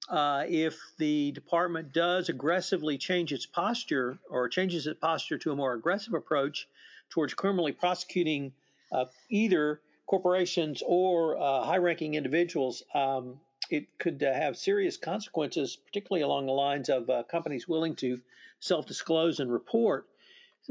Uh, 0.09 0.43
if 0.47 0.79
the 0.97 1.31
department 1.31 1.91
does 1.91 2.29
aggressively 2.29 2.97
change 2.97 3.33
its 3.33 3.45
posture 3.45 4.17
or 4.29 4.47
changes 4.49 4.87
its 4.87 4.99
posture 4.99 5.37
to 5.37 5.51
a 5.51 5.55
more 5.55 5.73
aggressive 5.73 6.13
approach 6.13 6.67
towards 7.09 7.33
criminally 7.33 7.71
prosecuting 7.71 8.51
uh, 8.91 9.05
either 9.29 9.81
corporations 10.09 10.81
or 10.87 11.37
uh, 11.37 11.61
high 11.61 11.77
ranking 11.77 12.15
individuals, 12.15 12.81
um, 12.95 13.39
it 13.69 13.85
could 13.99 14.23
uh, 14.23 14.33
have 14.33 14.57
serious 14.57 14.97
consequences, 14.97 15.77
particularly 15.85 16.23
along 16.23 16.47
the 16.47 16.51
lines 16.51 16.89
of 16.89 17.07
uh, 17.11 17.21
companies 17.23 17.67
willing 17.67 17.95
to 17.95 18.19
self 18.59 18.87
disclose 18.87 19.39
and 19.39 19.53
report. 19.53 20.07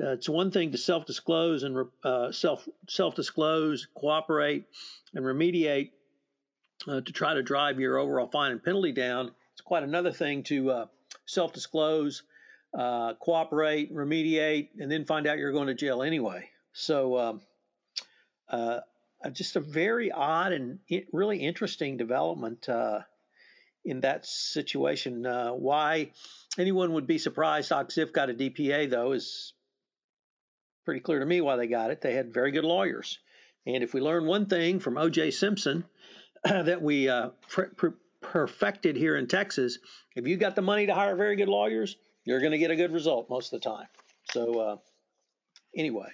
Uh, 0.03 0.11
it's 0.11 0.29
one 0.29 0.51
thing 0.51 0.73
to 0.73 0.79
self 0.79 1.07
disclose 1.07 1.63
and 1.63 1.87
self 2.35 2.69
self 2.89 3.15
disclose, 3.15 3.87
cooperate, 3.95 4.65
and 5.15 5.25
remediate 5.25 5.91
uh, 6.89 7.01
to 7.01 7.13
try 7.13 7.35
to 7.35 7.43
drive 7.43 7.79
your 7.79 7.97
overall 7.97 8.27
fine 8.27 8.51
and 8.51 8.63
penalty 8.63 8.91
down. 8.93 9.31
It's 9.53 9.61
quite 9.61 9.85
another 9.85 10.11
thing 10.11 10.43
to 10.45 10.71
uh, 10.71 10.87
self 11.27 11.53
disclose, 11.53 12.25
uh, 12.77 13.15
cooperate, 13.15 13.95
remediate, 13.95 14.71
and 14.81 14.91
then 14.91 15.05
find 15.05 15.29
out 15.29 15.39
you're 15.39 15.53
going 15.53 15.69
to 15.69 15.75
jail 15.75 16.03
anyway. 16.03 16.51
So, 16.73 17.19
um, 17.19 17.41
uh, 18.49 18.81
uh, 19.25 19.31
just 19.31 19.57
a 19.57 19.61
very 19.61 20.11
odd 20.13 20.53
and 20.53 20.79
really 21.13 21.39
interesting 21.39 21.97
development 21.97 22.69
uh, 22.69 23.01
in 23.85 24.01
that 24.01 24.27
situation. 24.27 25.25
why 25.25 26.11
anyone 26.59 26.93
would 26.93 27.07
be 27.07 27.19
surprised 27.19 27.73
Och-Ziff 27.73 28.13
got 28.13 28.31
a 28.31 28.35
DPA, 28.35 28.91
though, 28.91 29.13
is 29.13 29.55
pretty 30.85 31.01
clear 31.01 31.21
to 31.21 31.27
me 31.27 31.41
why 31.41 31.57
they 31.57 31.67
got 31.67 31.91
it. 31.91 32.01
They 32.01 32.15
had 32.15 32.33
very 32.33 32.51
good 32.51 32.65
lawyers. 32.65 33.19
And 33.67 33.85
if 33.85 33.93
we 33.93 34.01
learn 34.01 34.27
one 34.27 34.47
thing 34.47 34.81
from 34.81 34.97
O.J. 34.97 35.33
Simpson, 35.33 35.85
that 36.45 36.81
we 36.81 37.09
uh, 37.09 37.31
perfected 38.23 38.97
here 38.97 39.17
in 39.17 39.27
Texas, 39.27 39.79
if 40.17 40.27
you 40.27 40.37
got 40.37 40.57
the 40.57 40.63
money 40.63 40.87
to 40.87 40.95
hire 40.95 41.17
very 41.17 41.37
good 41.37 41.49
lawyers, 41.49 41.97
you're 42.25 42.41
going 42.41 42.53
to 42.53 42.59
get 42.59 42.71
a 42.71 42.77
good 42.77 42.93
result 42.93 43.29
most 43.29 43.53
of 43.53 43.61
the 43.61 43.69
time. 43.69 43.87
So 44.31 44.61
uh, 44.61 44.77
anyway, 45.77 46.09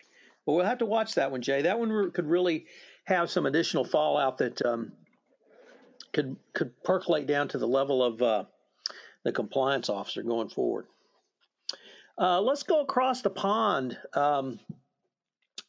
but 0.47 0.53
we'll 0.53 0.65
have 0.65 0.79
to 0.79 0.87
watch 0.87 1.15
that 1.15 1.31
one, 1.31 1.43
Jay. 1.43 1.63
That 1.63 1.79
one 1.79 2.11
could 2.13 2.27
really 2.27 2.67
have 3.05 3.31
some 3.31 3.47
additional 3.47 3.85
fallout 3.85 4.39
that 4.39 4.65
um, 4.65 4.93
could 6.13 6.37
could 6.53 6.83
percolate 6.83 7.27
down 7.27 7.49
to 7.49 7.59
the 7.59 7.69
level 7.69 8.03
of 8.03 8.23
uh, 8.23 8.45
the 9.25 9.33
compliance 9.33 9.89
officer 9.89 10.23
going 10.23 10.49
forward. 10.49 10.87
Uh, 12.17 12.41
let's 12.41 12.63
go 12.63 12.81
across 12.81 13.23
the 13.23 13.31
pond 13.31 13.99
um, 14.15 14.61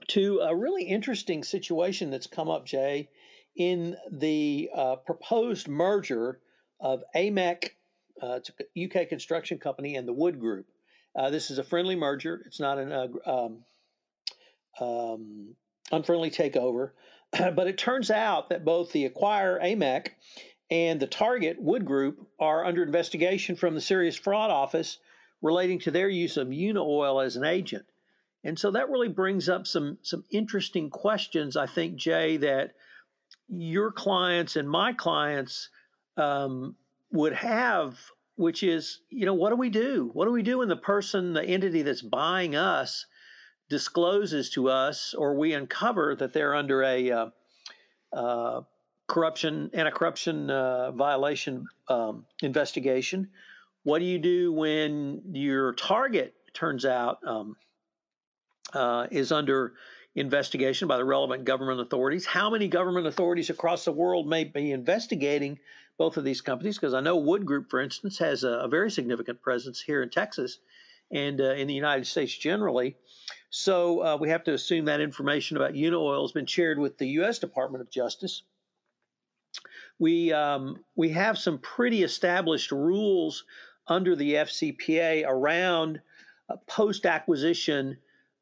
to 0.08 0.40
a 0.42 0.56
really 0.56 0.84
interesting 0.84 1.44
situation 1.44 2.12
that's 2.12 2.28
come 2.28 2.50
up, 2.50 2.66
Jay, 2.66 3.10
in 3.56 3.96
the 4.12 4.70
uh, 4.76 4.96
proposed 4.98 5.68
merger 5.68 6.40
of 6.80 7.04
AMEC, 7.16 7.72
uh, 8.22 8.40
UK 8.80 9.10
construction 9.10 9.58
company, 9.58 9.96
and 9.96 10.08
the 10.08 10.14
Wood 10.14 10.40
Group. 10.40 10.68
Uh, 11.16 11.30
this 11.30 11.50
is 11.50 11.58
a 11.58 11.64
friendly 11.64 11.96
merger. 11.96 12.44
It's 12.46 12.60
not 12.60 12.78
an 12.78 12.92
uh, 12.92 13.08
um, 13.26 13.58
um, 14.80 15.56
unfriendly 15.92 16.30
takeover. 16.30 16.92
but 17.56 17.68
it 17.68 17.78
turns 17.78 18.12
out 18.12 18.50
that 18.50 18.66
both 18.66 18.92
the 18.92 19.10
acquirer 19.10 19.62
AMEC 19.62 20.10
and 20.70 21.00
the 21.00 21.08
target 21.08 21.62
Wood 21.62 21.86
Group 21.86 22.28
are 22.40 22.66
under 22.66 22.84
investigation 22.84 23.56
from 23.56 23.76
the 23.76 23.82
Serious 23.82 24.16
Fraud 24.16 24.52
Office 24.52 24.98
relating 25.42 25.80
to 25.80 25.92
their 25.92 26.10
use 26.10 26.38
of 26.38 26.48
Unaoil 26.48 27.24
as 27.24 27.36
an 27.36 27.46
agent. 27.46 27.86
And 28.44 28.58
so 28.58 28.72
that 28.72 28.90
really 28.90 29.10
brings 29.10 29.50
up 29.50 29.66
some 29.66 29.98
some 30.04 30.24
interesting 30.30 30.90
questions, 30.90 31.58
I 31.58 31.66
think, 31.66 31.96
Jay, 31.96 32.38
that 32.38 32.76
your 33.48 33.92
clients 33.92 34.56
and 34.56 34.70
my 34.70 34.94
clients 34.94 35.70
um, 36.18 36.76
would 37.12 37.34
have, 37.34 38.00
which 38.36 38.64
is, 38.64 39.02
you 39.10 39.26
know, 39.26 39.34
what 39.34 39.50
do 39.50 39.56
we 39.56 39.70
do? 39.70 40.10
What 40.14 40.26
do 40.26 40.32
we 40.32 40.44
do 40.44 40.60
when 40.60 40.68
the 40.68 40.76
person, 40.76 41.34
the 41.34 41.44
entity 41.44 41.82
that's 41.82 42.02
buying 42.02 42.56
us, 42.56 43.06
discloses 43.70 44.50
to 44.52 44.70
us, 44.70 45.14
or 45.14 45.36
we 45.36 45.54
uncover 45.54 46.16
that 46.16 46.34
they're 46.34 46.56
under 46.56 46.84
a 46.84 47.12
uh, 47.12 47.30
uh, 48.14 48.62
corruption 49.08 49.70
anti-corruption 49.74 50.50
uh, 50.50 50.92
violation 50.92 51.66
um, 51.88 52.26
investigation? 52.42 53.30
What 53.84 54.00
do 54.00 54.06
you 54.06 54.20
do 54.20 54.54
when 54.54 55.22
your 55.34 55.74
target 55.74 56.34
turns 56.54 56.86
out 56.86 57.20
um, 57.26 57.56
uh, 58.74 59.08
is 59.12 59.32
under 59.32 59.74
investigation 60.16 60.88
by 60.88 60.98
the 60.98 61.06
relevant 61.06 61.44
government 61.46 61.82
authorities. 61.82 62.26
How 62.26 62.50
many 62.50 62.68
government 62.68 63.06
authorities 63.06 63.50
across 63.50 63.86
the 63.86 63.92
world 63.92 64.28
may 64.28 64.46
be 64.46 64.72
investigating 64.72 65.60
both 65.98 66.18
of 66.18 66.24
these 66.24 66.42
companies? 66.42 66.78
Because 66.78 66.94
I 66.94 67.02
know 67.02 67.18
Wood 67.18 67.46
Group, 67.46 67.70
for 67.70 67.82
instance, 67.82 68.18
has 68.20 68.44
a, 68.44 68.50
a 68.50 68.68
very 68.68 68.90
significant 68.90 69.42
presence 69.42 69.82
here 69.82 70.02
in 70.02 70.10
Texas 70.10 70.60
and 71.12 71.40
uh, 71.40 71.54
in 71.54 71.68
the 71.68 71.74
United 71.74 72.08
States 72.08 72.36
generally. 72.36 72.96
So 73.50 74.04
uh, 74.04 74.18
we 74.20 74.30
have 74.30 74.44
to 74.46 74.54
assume 74.54 74.86
that 74.86 75.00
information 75.00 75.58
about 75.58 75.74
Unaoil 75.74 76.24
has 76.24 76.32
been 76.32 76.46
shared 76.46 76.78
with 76.78 76.98
the 76.98 77.08
U.S. 77.20 77.40
Department 77.40 77.82
of 77.82 77.90
Justice. 77.90 78.44
We 79.98 80.34
um, 80.34 80.84
we 80.96 81.10
have 81.12 81.38
some 81.38 81.60
pretty 81.60 82.04
established 82.04 82.72
rules 82.72 83.46
under 83.88 84.16
the 84.16 84.34
FCPA 84.34 85.26
around 85.26 86.02
uh, 86.50 86.58
post 86.68 87.06
acquisition 87.06 87.98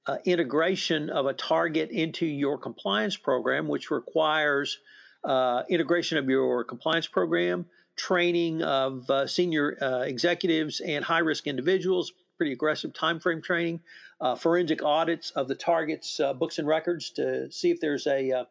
uh, 0.06 0.18
integration 0.26 1.10
of 1.10 1.28
a 1.28 1.34
target 1.34 1.92
into 1.92 2.26
your 2.26 2.58
compliance 2.58 3.16
program, 3.16 3.68
which 3.68 3.92
requires 3.92 4.80
uh, 5.24 5.64
integration 5.70 6.18
of 6.18 6.30
your 6.30 6.64
compliance 6.64 7.08
program, 7.08 7.66
training 7.96 8.62
of 8.62 9.10
uh, 9.10 9.28
senior 9.28 9.78
uh, 9.82 10.00
executives 10.00 10.82
and 10.82 11.06
high 11.06 11.20
risk 11.20 11.48
individuals, 11.48 12.12
pretty 12.38 12.54
aggressive 12.54 12.94
time 12.94 13.20
frame 13.20 13.42
training, 13.42 13.82
uh, 14.22 14.36
forensic 14.36 14.84
audits 14.84 15.32
of 15.32 15.48
the 15.48 15.56
target's 15.56 16.20
uh, 16.20 16.34
books 16.34 16.60
and 16.60 16.68
records 16.68 17.12
to 17.12 17.52
see 17.52 17.72
if 17.72 17.80
there's 17.80 18.08
a 18.08 18.46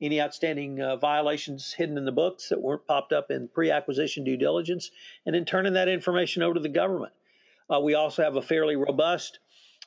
any 0.00 0.20
outstanding 0.20 0.78
violations 1.00 1.72
hidden 1.72 1.96
in 1.96 2.04
the 2.04 2.10
books 2.10 2.48
that 2.48 2.60
weren't 2.60 2.84
popped 2.88 3.12
up 3.12 3.30
in 3.30 3.46
pre-acquisition 3.46 4.24
due 4.24 4.36
diligence, 4.36 4.90
and 5.24 5.34
then 5.36 5.44
turning 5.44 5.74
that 5.74 5.88
information 5.88 6.42
over 6.42 6.54
to 6.54 6.60
the 6.60 6.68
government. 6.68 7.12
we 7.80 7.94
also 7.94 8.24
have 8.24 8.34
a 8.34 8.42
fairly 8.42 8.74
robust 8.74 9.38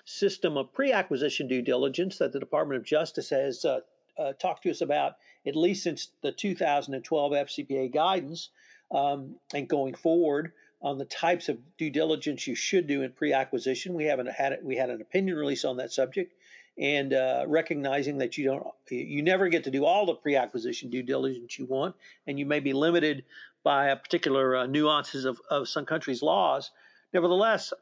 system 0.06 0.56
of 0.56 0.72
pre 0.72 0.92
acquisition 0.92 1.48
due 1.48 1.62
diligence 1.62 2.20
that 2.20 2.32
the 2.32 2.40
Department 2.40 2.80
of 2.80 2.86
Justice 2.86 3.30
has 3.30 3.66
uh, 3.66 3.80
uh, 4.18 4.34
talked 4.34 4.64
to 4.64 4.70
us 4.70 4.82
about 4.82 5.18
at 5.46 5.56
least 5.56 5.84
since 5.84 6.10
the 6.22 6.32
2012 6.32 7.32
FCPA 7.32 7.94
guidance 7.94 8.50
um, 8.92 9.36
and 9.54 9.68
going 9.68 9.94
forward 9.94 10.54
on 10.86 11.00
the 11.00 11.06
types 11.06 11.50
of 11.50 11.58
due 11.80 11.90
diligence 11.90 12.46
you 12.46 12.54
should 12.54 12.86
do 12.86 13.02
in 13.02 13.12
pre-acquisition. 13.12 13.96
We 13.96 14.06
haven't 14.06 14.30
had 14.30 14.52
it. 14.52 14.64
We 14.64 14.76
had 14.76 14.92
an 14.92 15.02
opinion 15.02 15.36
release 15.36 15.66
on 15.66 15.78
that 15.78 15.92
subject, 15.92 16.32
and 16.78 17.12
uh, 17.12 17.46
recognizing 17.48 18.20
that 18.20 18.38
you 18.38 18.46
don't, 18.46 18.68
you 18.92 19.24
never 19.24 19.50
get 19.50 19.64
to 19.64 19.72
do 19.72 19.84
all 19.84 20.06
the 20.06 20.14
pre-acquisition 20.14 20.92
due 20.92 21.02
diligence 21.02 21.58
you 21.58 21.66
want, 21.66 21.96
and 22.28 22.38
you 22.38 22.46
may 22.46 22.60
be 22.60 22.74
limited 22.74 23.26
by 23.64 23.88
a 23.88 23.96
particular 23.96 24.58
uh, 24.58 24.66
nuances 24.68 25.26
of, 25.26 25.42
of 25.50 25.68
some 25.68 25.86
countries' 25.86 26.22
laws. 26.22 26.70
Nevertheless, 27.14 27.74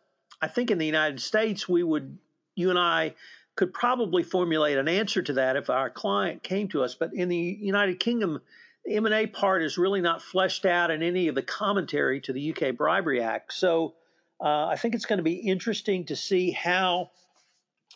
I 0.41 0.47
think 0.47 0.71
in 0.71 0.77
the 0.77 0.85
United 0.85 1.19
States, 1.19 1.67
we 1.67 1.83
would, 1.83 2.17
you 2.55 2.69
and 2.69 2.79
I 2.79 3.15
could 3.57 3.73
probably 3.73 4.23
formulate 4.23 4.77
an 4.77 4.87
answer 4.87 5.21
to 5.21 5.33
that 5.33 5.57
if 5.57 5.69
our 5.69 5.89
client 5.89 6.41
came 6.41 6.69
to 6.69 6.83
us. 6.83 6.95
But 6.95 7.13
in 7.13 7.27
the 7.27 7.57
United 7.59 7.99
Kingdom, 7.99 8.41
the 8.85 8.95
M&A 8.95 9.27
part 9.27 9.63
is 9.63 9.77
really 9.77 10.01
not 10.01 10.21
fleshed 10.21 10.65
out 10.65 10.91
in 10.91 11.01
any 11.01 11.27
of 11.27 11.35
the 11.35 11.41
commentary 11.41 12.19
to 12.21 12.33
the 12.33 12.53
UK 12.53 12.75
Bribery 12.75 13.21
Act. 13.21 13.53
So 13.53 13.95
uh, 14.43 14.67
I 14.67 14.75
think 14.75 14.93
it's 14.95 15.05
going 15.05 15.17
to 15.17 15.23
be 15.23 15.35
interesting 15.35 16.05
to 16.05 16.15
see 16.15 16.51
how 16.51 17.11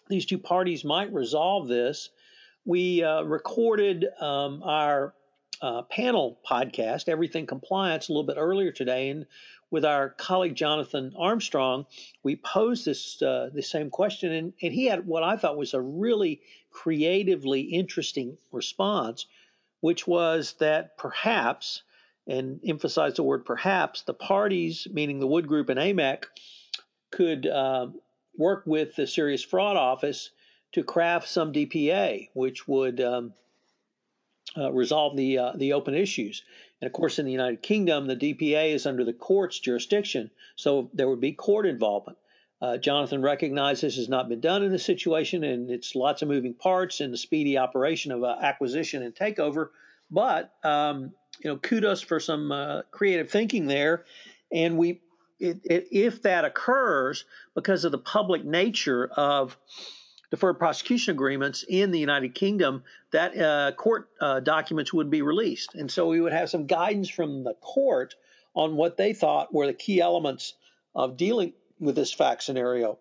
these 0.08 0.26
two 0.26 0.38
parties 0.38 0.86
might 0.86 1.12
resolve 1.14 1.68
this. 1.68 2.10
We 2.66 3.04
uh, 3.04 3.24
recorded 3.24 4.06
um, 4.20 4.64
our 4.64 5.14
uh, 5.62 5.82
panel 5.84 6.40
podcast, 6.50 7.10
Everything 7.10 7.46
Compliance, 7.46 8.08
a 8.08 8.14
little 8.14 8.26
bit 8.26 8.38
earlier 8.38 8.72
today, 8.72 9.10
and 9.10 9.26
with 9.70 9.84
our 9.84 10.10
colleague 10.10 10.56
Jonathan 10.56 11.14
Armstrong, 11.18 11.86
we 12.24 12.38
posed 12.38 12.86
this 12.86 13.22
uh, 13.22 13.50
the 13.54 13.64
same 13.64 13.90
question, 13.90 14.32
and, 14.32 14.54
and 14.62 14.74
he 14.74 14.86
had 14.86 15.06
what 15.06 15.24
I 15.24 15.36
thought 15.36 15.58
was 15.58 15.74
a 15.74 15.82
really 15.82 16.42
creatively 16.72 17.62
interesting 17.62 18.38
response, 18.52 19.26
which 19.82 20.08
was 20.08 20.54
that 20.60 20.98
perhaps, 20.98 21.84
and 22.28 22.60
emphasize 22.66 23.16
the 23.16 23.24
word 23.24 23.46
perhaps, 23.46 24.02
the 24.04 24.14
parties, 24.14 24.88
meaning 24.92 25.20
the 25.20 25.28
Wood 25.28 25.48
Group 25.48 25.70
and 25.70 25.80
AMEC, 25.80 26.26
could 27.12 27.48
uh, 27.48 27.88
work 28.38 28.64
with 28.66 28.96
the 28.96 29.08
Serious 29.08 29.44
Fraud 29.44 29.78
Office 29.78 30.32
to 30.74 30.84
craft 30.84 31.28
some 31.30 31.54
DPA, 31.54 32.30
which 32.34 32.68
would 32.68 33.00
um, 33.02 33.34
uh, 34.58 34.72
resolve 34.72 35.16
the 35.16 35.38
uh, 35.38 35.52
the 35.56 35.74
open 35.74 35.94
issues. 35.94 36.44
And 36.82 36.88
of 36.88 36.94
course, 36.94 37.20
in 37.20 37.26
the 37.26 37.32
United 37.32 37.62
Kingdom, 37.62 38.08
the 38.08 38.16
DPA 38.16 38.74
is 38.74 38.86
under 38.86 39.04
the 39.04 39.14
court's 39.14 39.60
jurisdiction, 39.60 40.30
so 40.56 40.90
there 40.94 41.10
would 41.10 41.22
be 41.22 41.32
court 41.32 41.66
involvement. 41.66 42.18
Uh, 42.60 42.78
Jonathan 42.78 43.22
recognized 43.22 43.84
this 43.84 43.98
has 43.98 44.10
not 44.10 44.30
been 44.30 44.40
done 44.40 44.64
in 44.64 44.72
this 44.72 44.86
situation, 44.86 45.44
and 45.44 45.70
it's 45.70 45.96
lots 45.96 46.22
of 46.22 46.28
moving 46.28 46.54
parts 46.54 47.02
in 47.02 47.12
the 47.12 47.18
speedy 47.18 47.58
operation 47.58 48.12
of 48.12 48.24
uh, 48.24 48.36
acquisition 48.42 49.04
and 49.04 49.14
takeover. 49.14 49.70
But 50.10 50.54
um, 50.64 51.12
you 51.40 51.50
know, 51.52 51.58
kudos 51.58 52.02
for 52.02 52.20
some 52.20 52.52
uh, 52.52 52.82
creative 52.92 53.30
thinking 53.30 53.68
there. 53.68 54.06
And 54.52 54.78
we, 54.78 55.02
it, 55.40 55.60
it, 55.64 55.88
if 55.92 56.24
that 56.24 56.46
occurs, 56.46 57.26
because 57.54 57.86
of 57.86 57.92
the 57.92 57.98
public 57.98 58.44
nature 58.44 59.06
of 59.16 59.58
deferred 60.32 60.60
prosecution 60.60 61.14
agreements 61.14 61.64
in 61.68 61.92
the 61.92 62.00
United 62.00 62.34
Kingdom, 62.36 62.84
that 63.12 63.38
uh, 63.38 63.72
court 63.74 64.10
uh, 64.20 64.40
documents 64.40 64.94
would 64.94 65.10
be 65.10 65.22
released. 65.22 65.76
And 65.76 65.90
so 65.92 66.08
we 66.08 66.20
would 66.22 66.34
have 66.34 66.50
some 66.50 66.66
guidance 66.66 67.10
from 67.10 67.44
the 67.44 67.54
court 67.56 68.16
on 68.54 68.76
what 68.76 68.98
they 68.98 69.14
thought 69.14 69.54
were 69.54 69.68
the 69.68 69.74
key 69.74 70.02
elements 70.02 70.54
of 70.96 71.18
dealing 71.18 71.54
with 71.80 71.96
this 71.96 72.14
fact 72.14 72.44
scenario. 72.44 73.00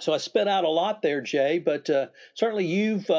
So 0.00 0.12
I 0.12 0.18
spit 0.18 0.46
out 0.46 0.62
a 0.62 0.68
lot 0.68 1.02
there, 1.02 1.20
Jay, 1.20 1.58
but 1.58 1.90
uh, 1.90 2.06
certainly 2.34 2.66
you've 2.66 3.10
uh, 3.10 3.14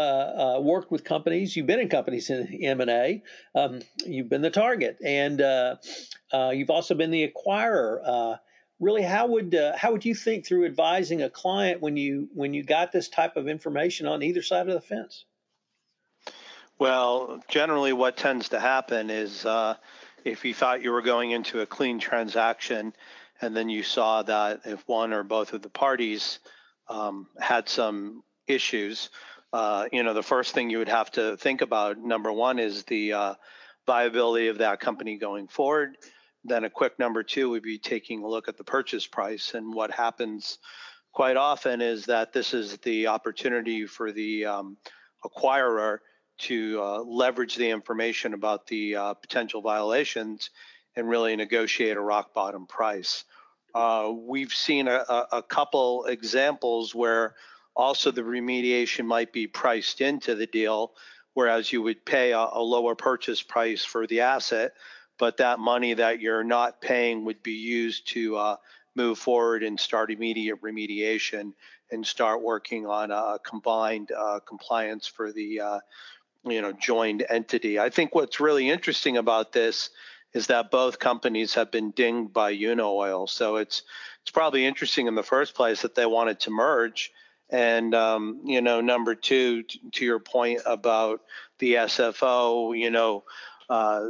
uh, 0.55 0.59
worked 0.61 0.91
with 0.91 1.03
companies. 1.03 1.53
You've 1.55 1.67
been 1.67 1.81
in 1.81 1.89
companies 1.89 2.29
in 2.29 2.63
M&A. 2.63 3.21
Um, 3.53 3.81
you've 4.05 4.29
been 4.29 4.41
the 4.41 4.49
target, 4.49 4.97
and 5.03 5.41
uh, 5.41 5.75
you've 6.53 6.69
also 6.69 6.95
been 6.95 7.11
the 7.11 7.27
acquirer 7.27 8.39
really 8.79 9.01
how 9.01 9.27
would 9.27 9.53
uh, 9.53 9.75
how 9.77 9.91
would 9.91 10.05
you 10.05 10.15
think 10.15 10.45
through 10.45 10.65
advising 10.65 11.21
a 11.21 11.29
client 11.29 11.81
when 11.81 11.97
you 11.97 12.29
when 12.33 12.53
you 12.53 12.63
got 12.63 12.91
this 12.91 13.09
type 13.09 13.35
of 13.35 13.47
information 13.47 14.07
on 14.07 14.23
either 14.23 14.41
side 14.41 14.67
of 14.67 14.73
the 14.73 14.81
fence 14.81 15.25
well 16.77 17.43
generally 17.47 17.93
what 17.93 18.17
tends 18.17 18.49
to 18.49 18.59
happen 18.59 19.09
is 19.09 19.45
uh, 19.45 19.75
if 20.23 20.45
you 20.45 20.53
thought 20.53 20.81
you 20.81 20.91
were 20.91 21.01
going 21.01 21.31
into 21.31 21.61
a 21.61 21.65
clean 21.65 21.99
transaction 21.99 22.93
and 23.41 23.55
then 23.55 23.69
you 23.69 23.83
saw 23.83 24.21
that 24.23 24.61
if 24.65 24.85
one 24.87 25.13
or 25.13 25.23
both 25.23 25.53
of 25.53 25.61
the 25.61 25.69
parties 25.69 26.39
um, 26.87 27.27
had 27.39 27.69
some 27.69 28.23
issues 28.47 29.09
uh, 29.53 29.85
you 29.91 30.03
know 30.03 30.13
the 30.13 30.23
first 30.23 30.53
thing 30.53 30.69
you 30.69 30.77
would 30.77 30.89
have 30.89 31.11
to 31.11 31.37
think 31.37 31.61
about 31.61 31.97
number 31.97 32.31
one 32.31 32.59
is 32.59 32.83
the 32.83 33.13
uh, 33.13 33.33
viability 33.85 34.47
of 34.47 34.59
that 34.59 34.79
company 34.79 35.17
going 35.17 35.47
forward 35.47 35.95
then 36.43 36.63
a 36.63 36.69
quick 36.69 36.97
number 36.99 37.23
two 37.23 37.49
would 37.49 37.63
be 37.63 37.77
taking 37.77 38.23
a 38.23 38.27
look 38.27 38.47
at 38.47 38.57
the 38.57 38.63
purchase 38.63 39.05
price. 39.05 39.53
And 39.53 39.73
what 39.73 39.91
happens 39.91 40.59
quite 41.11 41.37
often 41.37 41.81
is 41.81 42.05
that 42.05 42.33
this 42.33 42.53
is 42.53 42.77
the 42.77 43.07
opportunity 43.07 43.85
for 43.85 44.11
the 44.11 44.45
um, 44.45 44.77
acquirer 45.25 45.99
to 46.39 46.81
uh, 46.81 46.99
leverage 47.01 47.55
the 47.55 47.69
information 47.69 48.33
about 48.33 48.67
the 48.67 48.95
uh, 48.95 49.13
potential 49.15 49.61
violations 49.61 50.49
and 50.95 51.09
really 51.09 51.35
negotiate 51.35 51.97
a 51.97 52.01
rock 52.01 52.33
bottom 52.33 52.65
price. 52.65 53.25
Uh, 53.73 54.11
we've 54.13 54.53
seen 54.53 54.87
a, 54.87 55.03
a, 55.31 55.43
couple 55.43 56.05
examples 56.05 56.95
where 56.95 57.35
also 57.75 58.11
the 58.11 58.21
remediation 58.21 59.05
might 59.05 59.31
be 59.31 59.47
priced 59.47 60.01
into 60.01 60.35
the 60.35 60.47
deal, 60.47 60.93
whereas 61.33 61.71
you 61.71 61.81
would 61.81 62.03
pay 62.05 62.31
a, 62.31 62.47
a 62.53 62.61
lower 62.61 62.95
purchase 62.95 63.41
price 63.41 63.85
for 63.85 64.07
the 64.07 64.21
asset, 64.21 64.73
but 65.17 65.37
that 65.37 65.59
money 65.59 65.93
that 65.93 66.19
you're 66.19 66.43
not 66.43 66.81
paying 66.81 67.25
would 67.25 67.43
be 67.43 67.53
used 67.53 68.07
to 68.07 68.35
uh, 68.37 68.55
move 68.95 69.19
forward 69.19 69.63
and 69.63 69.79
start 69.79 70.11
immediate 70.11 70.61
remediation 70.61 71.53
and 71.91 72.05
start 72.05 72.41
working 72.41 72.85
on 72.85 73.11
a 73.11 73.37
combined 73.45 74.11
uh, 74.11 74.39
compliance 74.47 75.07
for 75.07 75.31
the 75.31 75.59
uh, 75.59 75.79
you 76.45 76.61
know 76.61 76.71
joined 76.71 77.25
entity. 77.29 77.79
I 77.79 77.89
think 77.89 78.15
what's 78.15 78.39
really 78.39 78.69
interesting 78.69 79.17
about 79.17 79.51
this 79.51 79.89
is 80.33 80.47
that 80.47 80.71
both 80.71 80.99
companies 80.99 81.55
have 81.55 81.71
been 81.71 81.91
dinged 81.91 82.33
by 82.33 82.53
Unaoil, 82.53 83.27
so 83.27 83.57
it's 83.57 83.83
it's 84.21 84.31
probably 84.31 84.65
interesting 84.65 85.07
in 85.07 85.15
the 85.15 85.23
first 85.23 85.55
place 85.55 85.81
that 85.81 85.95
they 85.95 86.05
wanted 86.05 86.41
to 86.41 86.51
merge. 86.51 87.11
And 87.49 87.95
um, 87.95 88.41
you 88.45 88.61
know, 88.61 88.81
number 88.81 89.15
two, 89.15 89.63
t- 89.63 89.81
to 89.93 90.05
your 90.05 90.19
point 90.19 90.61
about 90.65 91.21
the 91.57 91.75
SFO, 91.75 92.77
you 92.77 92.91
know, 92.91 93.23
uh, 93.69 94.09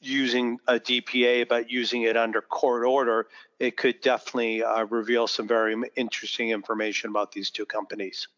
using 0.00 0.58
a 0.66 0.74
DPA 0.74 1.46
but 1.46 1.70
using 1.70 2.02
it 2.02 2.16
under 2.16 2.40
court 2.40 2.84
order, 2.84 3.26
it 3.58 3.76
could 3.76 4.00
definitely 4.00 4.62
uh, 4.62 4.84
reveal 4.86 5.26
some 5.26 5.46
very 5.46 5.76
interesting 5.94 6.50
information 6.50 7.10
about 7.10 7.32
these 7.32 7.50
two 7.50 7.66
companies. 7.66 8.28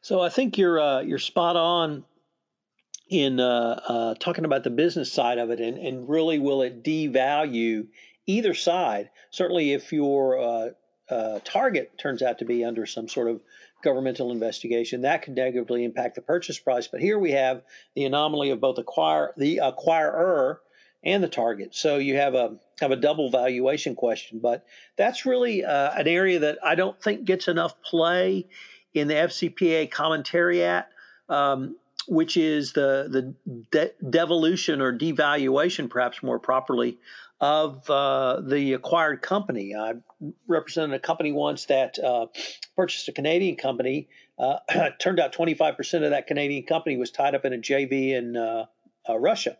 So 0.00 0.20
I 0.20 0.28
think 0.28 0.58
you're 0.58 0.80
uh, 0.80 1.00
you're 1.00 1.18
spot 1.18 1.56
on 1.56 2.04
in 3.08 3.38
uh, 3.38 3.80
uh, 3.86 4.14
talking 4.14 4.44
about 4.44 4.64
the 4.64 4.70
business 4.70 5.12
side 5.12 5.38
of 5.38 5.50
it, 5.50 5.60
and, 5.60 5.78
and 5.78 6.08
really 6.08 6.38
will 6.38 6.62
it 6.62 6.82
devalue 6.82 7.86
either 8.26 8.54
side? 8.54 9.10
Certainly, 9.30 9.72
if 9.72 9.92
your 9.92 10.38
uh, 10.38 10.68
uh, 11.08 11.38
target 11.44 11.96
turns 11.98 12.22
out 12.22 12.38
to 12.38 12.44
be 12.44 12.64
under 12.64 12.86
some 12.86 13.08
sort 13.08 13.28
of 13.28 13.40
governmental 13.82 14.32
investigation, 14.32 15.02
that 15.02 15.22
could 15.22 15.34
negatively 15.34 15.84
impact 15.84 16.16
the 16.16 16.22
purchase 16.22 16.58
price. 16.58 16.88
But 16.88 17.00
here 17.00 17.18
we 17.18 17.32
have 17.32 17.62
the 17.94 18.04
anomaly 18.04 18.50
of 18.50 18.60
both 18.60 18.78
acquire 18.78 19.32
the 19.36 19.58
acquirer 19.62 20.58
and 21.04 21.22
the 21.22 21.28
target. 21.28 21.74
So 21.74 21.98
you 21.98 22.16
have 22.16 22.34
a 22.34 22.56
have 22.80 22.90
a 22.90 22.96
double 22.96 23.30
valuation 23.30 23.94
question. 23.94 24.40
But 24.40 24.66
that's 24.96 25.24
really 25.24 25.64
uh, 25.64 25.92
an 25.92 26.08
area 26.08 26.40
that 26.40 26.58
I 26.62 26.74
don't 26.74 27.00
think 27.00 27.24
gets 27.24 27.48
enough 27.48 27.80
play 27.82 28.46
in 28.92 29.08
the 29.08 29.14
FCPA 29.14 29.90
commentariat. 29.90 30.86
Um, 31.28 31.76
which 32.08 32.36
is 32.36 32.72
the 32.72 33.08
the 33.10 33.34
de- 33.70 34.10
devolution 34.10 34.80
or 34.80 34.96
devaluation, 34.96 35.90
perhaps 35.90 36.22
more 36.22 36.38
properly, 36.38 36.98
of 37.40 37.88
uh, 37.90 38.40
the 38.40 38.72
acquired 38.72 39.20
company. 39.20 39.74
I 39.74 39.94
represented 40.46 40.94
a 40.94 40.98
company 40.98 41.32
once 41.32 41.66
that 41.66 41.98
uh, 41.98 42.26
purchased 42.76 43.08
a 43.08 43.12
Canadian 43.12 43.56
company. 43.56 44.08
Uh, 44.38 44.58
turned 44.98 45.20
out 45.20 45.34
25% 45.34 46.04
of 46.04 46.10
that 46.10 46.26
Canadian 46.26 46.64
company 46.64 46.96
was 46.96 47.10
tied 47.10 47.34
up 47.34 47.44
in 47.44 47.52
a 47.52 47.58
JV 47.58 48.10
in 48.10 48.36
uh, 48.36 48.66
uh, 49.08 49.18
Russia. 49.18 49.56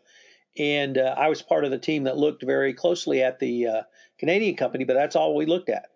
And 0.57 0.97
uh, 0.97 1.13
I 1.17 1.29
was 1.29 1.41
part 1.41 1.65
of 1.65 1.71
the 1.71 1.77
team 1.77 2.05
that 2.05 2.17
looked 2.17 2.43
very 2.43 2.73
closely 2.73 3.21
at 3.21 3.39
the 3.39 3.83
Canadian 4.17 4.55
company, 4.55 4.85
but 4.85 4.95
that's 4.95 5.15
all 5.15 5.35
we 5.35 5.45
looked 5.45 5.69
at. 5.69 5.89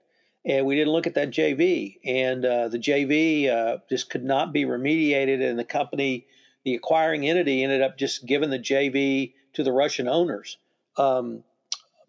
And 0.46 0.68
we 0.68 0.76
didn't 0.76 0.94
look 0.94 1.08
at 1.08 1.16
that 1.16 1.32
JV. 1.32 1.98
And 2.06 2.44
the 2.44 2.80
JV 2.80 3.82
just 3.90 4.12
could 4.12 4.24
not 4.24 4.54
be 4.54 4.66
remediated, 4.66 5.42
and 5.42 5.58
the 5.58 5.64
company 5.64 6.28
the 6.64 6.76
acquiring 6.76 7.28
entity 7.28 7.64
ended 7.64 7.82
up 7.82 7.98
just 7.98 8.26
giving 8.26 8.50
the 8.50 8.60
JV 8.60 9.34
to 9.54 9.64
the 9.64 9.72
Russian 9.72 10.08
owners 10.08 10.58
um, 10.98 11.44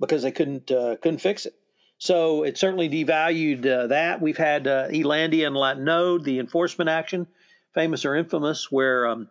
because 0.01 0.23
they 0.23 0.33
couldn't 0.33 0.71
uh, 0.71 0.97
couldn't 0.97 1.21
fix 1.21 1.47
it. 1.47 1.55
So 1.99 2.43
it 2.43 2.59
certainly 2.59 2.89
devalued 2.89 3.65
uh, 3.65 3.87
that. 3.87 4.21
We've 4.21 4.37
had 4.37 4.67
uh, 4.67 4.89
Elandia 4.89 5.47
and 5.47 5.55
Latinode, 5.55 6.25
the 6.25 6.41
enforcement 6.41 6.91
action, 6.91 7.29
famous 7.75 8.05
or 8.05 8.17
infamous, 8.17 8.73
where 8.73 9.07
um, 9.07 9.29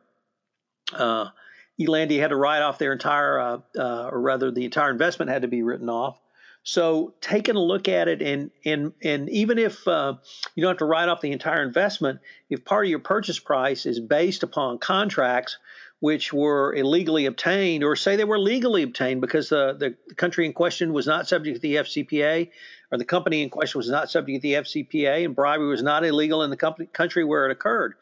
uh, 0.93 1.27
Elandia 1.77 2.21
had 2.21 2.29
to 2.29 2.38
write 2.38 2.62
off 2.62 2.77
their 2.77 2.93
entire, 2.93 3.39
uh, 3.39 3.57
uh, 3.77 4.10
or 4.13 4.21
rather, 4.21 4.51
the 4.51 4.63
entire 4.63 4.89
investment 4.89 5.29
had 5.29 5.41
to 5.41 5.49
be 5.49 5.63
written 5.63 5.89
off. 5.89 6.17
So 6.63 7.15
taking 7.21 7.56
a 7.56 7.62
look 7.62 7.88
at 7.88 8.08
it, 8.08 8.21
and 8.21 8.52
and 8.63 8.93
and 9.04 9.30
even 9.30 9.58
if 9.58 9.88
uh, 9.88 10.15
you 10.56 10.62
don't 10.62 10.71
have 10.71 10.78
to 10.80 10.86
write 10.86 11.10
off 11.10 11.21
the 11.21 11.32
entire 11.32 11.63
investment, 11.63 12.19
if 12.50 12.63
part 12.63 12.86
of 12.86 12.89
your 12.89 13.00
purchase 13.00 13.39
price 13.39 13.86
is 13.86 14.00
based 14.00 14.43
upon 14.43 14.78
contracts 14.78 15.58
which 16.02 16.34
were 16.34 16.74
illegally 16.74 17.28
obtained, 17.28 17.84
or 17.84 17.95
say 17.95 18.15
they 18.15 18.24
were 18.24 18.39
legally 18.39 18.82
obtained 18.82 19.21
because 19.21 19.50
the, 19.50 19.74
the 19.74 20.15
country 20.15 20.47
in 20.47 20.52
question 20.52 20.93
was 20.93 21.06
not 21.06 21.28
subject 21.28 21.58
to 21.58 21.62
the 21.62 21.76
FCPA, 21.76 22.50
or 22.91 22.97
the 22.97 23.06
company 23.06 23.43
in 23.43 23.52
question 23.52 23.78
was 23.78 23.88
not 23.88 24.10
subject 24.10 24.38
to 24.38 24.41
the 24.41 24.56
FCPA, 24.56 25.24
and 25.26 25.36
bribery 25.36 25.67
was 25.67 25.84
not 25.84 26.04
illegal 26.04 26.41
in 26.41 26.50
the 26.50 26.58
company, 26.58 26.89
country 26.91 27.24
where 27.24 27.45
it 27.45 27.52
occurred. 27.52 27.93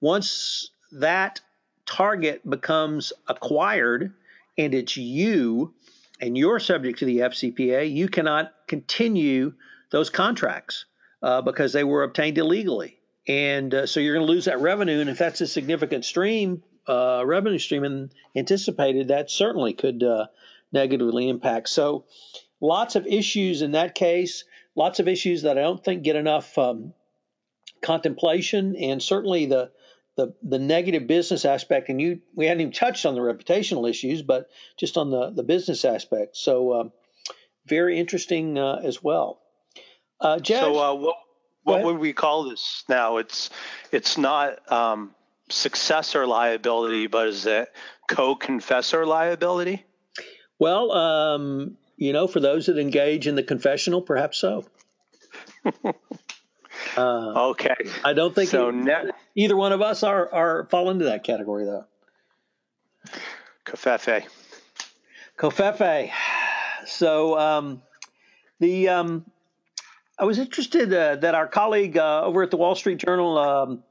Once 0.00 0.70
that 0.92 1.42
target 1.84 2.48
becomes 2.48 3.12
acquired 3.28 4.14
and 4.56 4.74
it's 4.74 4.96
you 4.96 5.74
and 6.22 6.38
you're 6.38 6.60
subject 6.60 7.00
to 7.00 7.04
the 7.04 7.18
FCPA, 7.18 7.92
you 7.92 8.08
cannot 8.08 8.52
continue 8.68 9.54
those 9.90 10.08
contracts 10.08 10.86
uh, 11.20 11.42
because 11.42 11.72
they 11.72 11.82
were 11.82 12.04
obtained 12.04 12.38
illegally. 12.38 12.98
And 13.26 13.74
uh, 13.74 13.86
so 13.86 13.98
you're 13.98 14.14
going 14.14 14.26
to 14.26 14.32
lose 14.32 14.44
that 14.44 14.60
revenue. 14.60 15.00
And 15.00 15.10
if 15.10 15.18
that's 15.18 15.40
a 15.40 15.46
significant 15.48 16.04
stream, 16.04 16.62
uh, 16.88 17.24
revenue 17.26 17.58
stream 17.58 17.82
and 17.82 18.12
anticipated, 18.36 19.08
that 19.08 19.30
certainly 19.30 19.72
could 19.72 20.04
uh, 20.04 20.26
negatively 20.72 21.28
impact. 21.28 21.68
So 21.68 22.04
lots 22.60 22.94
of 22.94 23.04
issues 23.06 23.60
in 23.60 23.72
that 23.72 23.96
case, 23.96 24.44
lots 24.76 25.00
of 25.00 25.08
issues 25.08 25.42
that 25.42 25.58
I 25.58 25.62
don't 25.62 25.84
think 25.84 26.04
get 26.04 26.16
enough 26.16 26.56
um, 26.56 26.94
contemplation. 27.82 28.76
And 28.76 29.02
certainly 29.02 29.46
the 29.46 29.72
the 30.16 30.34
the 30.42 30.58
negative 30.58 31.06
business 31.06 31.44
aspect, 31.44 31.88
and 31.88 32.00
you 32.00 32.20
we 32.34 32.46
hadn't 32.46 32.60
even 32.60 32.72
touched 32.72 33.06
on 33.06 33.14
the 33.14 33.20
reputational 33.20 33.88
issues, 33.88 34.22
but 34.22 34.48
just 34.76 34.96
on 34.96 35.10
the 35.10 35.30
the 35.30 35.42
business 35.42 35.84
aspect. 35.84 36.36
So 36.36 36.74
um, 36.74 36.92
very 37.66 37.98
interesting 37.98 38.58
uh, 38.58 38.80
as 38.82 39.02
well. 39.02 39.40
Uh, 40.20 40.38
Judge, 40.38 40.60
so 40.60 40.78
uh, 40.78 40.94
what 40.94 41.16
what 41.64 41.84
would 41.84 41.98
we 41.98 42.12
call 42.12 42.44
this 42.44 42.84
now? 42.88 43.16
It's 43.18 43.50
it's 43.90 44.18
not 44.18 44.70
um, 44.70 45.14
successor 45.48 46.26
liability, 46.26 47.06
but 47.06 47.28
is 47.28 47.46
it 47.46 47.68
co-confessor 48.08 49.06
liability? 49.06 49.84
Well, 50.58 50.92
um, 50.92 51.76
you 51.96 52.12
know, 52.12 52.26
for 52.26 52.40
those 52.40 52.66
that 52.66 52.78
engage 52.78 53.26
in 53.26 53.34
the 53.34 53.42
confessional, 53.42 54.02
perhaps 54.02 54.38
so. 54.38 54.64
Uh, 56.96 57.50
okay. 57.50 57.76
I 58.04 58.12
don't 58.12 58.34
think 58.34 58.50
so. 58.50 58.70
Ne- 58.70 59.11
either 59.34 59.56
one 59.56 59.72
of 59.72 59.82
us 59.82 60.02
are 60.02 60.32
are 60.32 60.66
fall 60.70 60.90
into 60.90 61.06
that 61.06 61.24
category 61.24 61.64
though. 61.64 61.84
Covfefe. 63.64 64.24
Covfefe. 65.38 66.10
So 66.86 67.38
um, 67.38 67.82
the 68.60 68.88
um, 68.88 69.24
I 70.18 70.24
was 70.24 70.38
interested 70.38 70.92
uh, 70.92 71.16
that 71.16 71.34
our 71.34 71.48
colleague 71.48 71.96
uh, 71.96 72.22
over 72.24 72.42
at 72.42 72.50
the 72.50 72.56
Wall 72.56 72.74
Street 72.74 72.98
Journal, 72.98 73.38
um, 73.38 73.82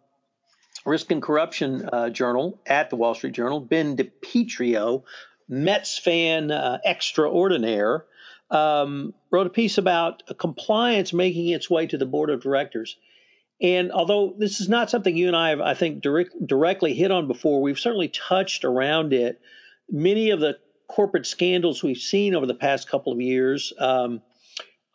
Risk 0.85 1.11
and 1.11 1.21
Corruption 1.21 1.89
uh, 1.91 2.09
Journal, 2.09 2.59
at 2.65 2.89
the 2.89 2.95
Wall 2.95 3.13
Street 3.15 3.33
Journal, 3.33 3.59
Ben 3.59 3.97
DiPietro, 3.97 5.03
Mets 5.49 5.97
fan 5.97 6.51
uh, 6.51 6.79
extraordinaire, 6.85 8.05
um, 8.49 9.13
wrote 9.29 9.47
a 9.47 9.49
piece 9.49 9.77
about 9.77 10.23
compliance 10.37 11.11
making 11.11 11.49
its 11.49 11.69
way 11.69 11.87
to 11.87 11.97
the 11.97 12.05
board 12.05 12.29
of 12.29 12.41
directors. 12.41 12.97
And 13.61 13.91
although 13.91 14.33
this 14.37 14.59
is 14.59 14.67
not 14.67 14.89
something 14.89 15.15
you 15.15 15.27
and 15.27 15.35
I 15.35 15.49
have, 15.49 15.61
I 15.61 15.75
think, 15.75 16.01
direct, 16.01 16.35
directly 16.45 16.93
hit 16.95 17.11
on 17.11 17.27
before, 17.27 17.61
we've 17.61 17.79
certainly 17.79 18.07
touched 18.07 18.65
around 18.65 19.13
it. 19.13 19.39
Many 19.89 20.31
of 20.31 20.39
the 20.39 20.57
corporate 20.87 21.27
scandals 21.27 21.83
we've 21.83 21.97
seen 21.97 22.35
over 22.35 22.45
the 22.45 22.55
past 22.55 22.89
couple 22.89 23.13
of 23.13 23.21
years, 23.21 23.71
um, 23.77 24.21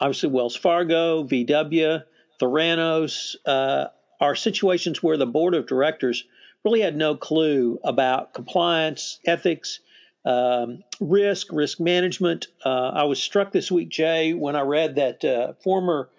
obviously 0.00 0.30
Wells 0.30 0.56
Fargo, 0.56 1.24
VW, 1.24 2.02
Theranos, 2.40 3.36
uh, 3.46 3.86
are 4.20 4.34
situations 4.34 5.02
where 5.02 5.16
the 5.16 5.26
board 5.26 5.54
of 5.54 5.66
directors 5.66 6.24
really 6.64 6.80
had 6.80 6.96
no 6.96 7.14
clue 7.14 7.78
about 7.84 8.34
compliance, 8.34 9.20
ethics, 9.26 9.80
um, 10.24 10.82
risk, 11.00 11.52
risk 11.52 11.78
management. 11.78 12.48
Uh, 12.64 12.88
I 12.88 13.04
was 13.04 13.22
struck 13.22 13.52
this 13.52 13.70
week, 13.70 13.90
Jay, 13.90 14.34
when 14.34 14.56
I 14.56 14.62
read 14.62 14.96
that 14.96 15.24
uh, 15.24 15.52
former 15.62 16.10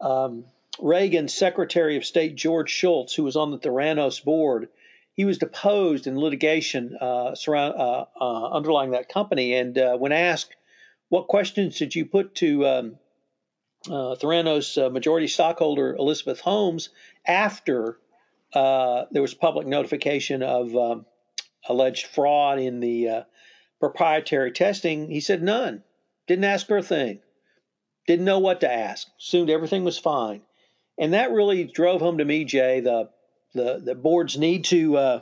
um, 0.00 0.44
Reagan 0.80 1.28
Secretary 1.28 1.96
of 1.96 2.04
State 2.04 2.34
George 2.34 2.70
Shultz, 2.70 3.14
who 3.14 3.24
was 3.24 3.36
on 3.36 3.50
the 3.50 3.58
Theranos 3.58 4.24
board, 4.24 4.68
he 5.14 5.24
was 5.24 5.38
deposed 5.38 6.06
in 6.06 6.18
litigation 6.18 6.96
uh, 6.98 7.34
surround, 7.34 7.74
uh, 7.74 8.06
uh, 8.18 8.48
underlying 8.50 8.92
that 8.92 9.08
company. 9.08 9.54
And 9.54 9.76
uh, 9.76 9.96
when 9.98 10.12
asked, 10.12 10.56
what 11.10 11.28
questions 11.28 11.78
did 11.78 11.94
you 11.94 12.06
put 12.06 12.34
to 12.36 12.66
um, 12.66 12.98
Theranos 13.86 14.90
majority 14.90 15.26
stockholder 15.26 15.94
Elizabeth 15.94 16.40
Holmes 16.40 16.88
after 17.26 17.98
there 18.54 19.20
was 19.20 19.34
public 19.34 19.66
notification 19.66 20.42
of 20.42 20.74
um, 20.74 21.06
alleged 21.68 22.06
fraud 22.06 22.58
in 22.58 22.80
the 22.80 23.26
proprietary 23.78 24.52
testing? 24.52 25.10
He 25.10 25.20
said 25.20 25.42
none. 25.42 25.84
Didn't 26.26 26.44
ask 26.44 26.66
her 26.68 26.78
a 26.78 26.82
thing. 26.82 27.20
Didn't 28.06 28.24
know 28.24 28.38
what 28.38 28.60
to 28.60 28.72
ask. 28.72 29.06
Assumed 29.20 29.50
everything 29.50 29.84
was 29.84 29.98
fine. 29.98 30.40
And 31.02 31.14
that 31.14 31.32
really 31.32 31.64
drove 31.64 32.00
home 32.00 32.18
to 32.18 32.24
me, 32.24 32.44
Jay, 32.44 32.78
the 32.78 33.10
the, 33.54 33.82
the 33.84 33.94
boards 33.96 34.38
need 34.38 34.64
to 34.66 34.96
uh, 34.96 35.20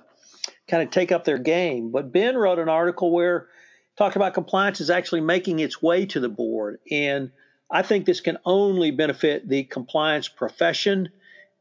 kind 0.69 0.83
of 0.83 0.91
take 0.91 1.11
up 1.11 1.25
their 1.25 1.39
game. 1.39 1.91
But 1.91 2.13
Ben 2.13 2.37
wrote 2.37 2.59
an 2.59 2.69
article 2.69 3.11
where 3.11 3.49
talked 3.97 4.15
about 4.15 4.35
compliance 4.35 4.81
is 4.81 4.91
actually 4.91 5.23
making 5.23 5.59
its 5.59 5.81
way 5.81 6.05
to 6.07 6.21
the 6.21 6.29
board, 6.29 6.81
and 6.91 7.33
I 7.71 7.81
think 7.81 8.05
this 8.05 8.21
can 8.21 8.37
only 8.45 8.91
benefit 8.91 9.49
the 9.49 9.65
compliance 9.65 10.29
profession 10.29 11.09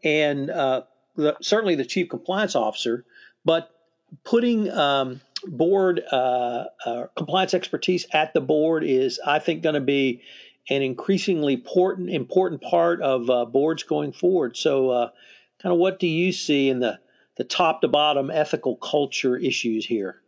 and 0.03 0.49
uh, 0.49 0.81
the, 1.15 1.37
certainly 1.41 1.75
the 1.75 1.85
chief 1.85 2.09
compliance 2.09 2.57
officer. 2.57 3.05
But 3.45 3.73
putting 4.25 4.69
um, 4.69 5.21
board 5.45 6.01
uh, 6.11 6.65
uh, 6.85 7.07
compliance 7.15 7.53
expertise 7.53 8.05
at 8.11 8.33
the 8.33 8.41
board 8.41 8.83
is, 8.83 9.17
I 9.25 9.39
think, 9.39 9.63
going 9.63 9.75
to 9.75 9.81
be 9.81 10.23
an 10.69 10.81
increasingly 10.81 11.53
important 11.53 12.09
important 12.09 12.61
part 12.61 13.01
of 13.01 13.29
uh, 13.29 13.45
boards 13.45 13.83
going 13.83 14.11
forward. 14.11 14.55
So, 14.55 14.89
uh, 14.89 15.09
kind 15.61 15.73
of, 15.73 15.79
what 15.79 15.99
do 15.99 16.07
you 16.07 16.31
see 16.31 16.69
in 16.69 16.79
the 16.79 16.99
the 17.35 17.43
top 17.43 17.81
to 17.81 17.87
bottom 17.87 18.29
ethical 18.29 18.75
culture 18.75 19.37
issues 19.37 19.85
here? 19.85 20.21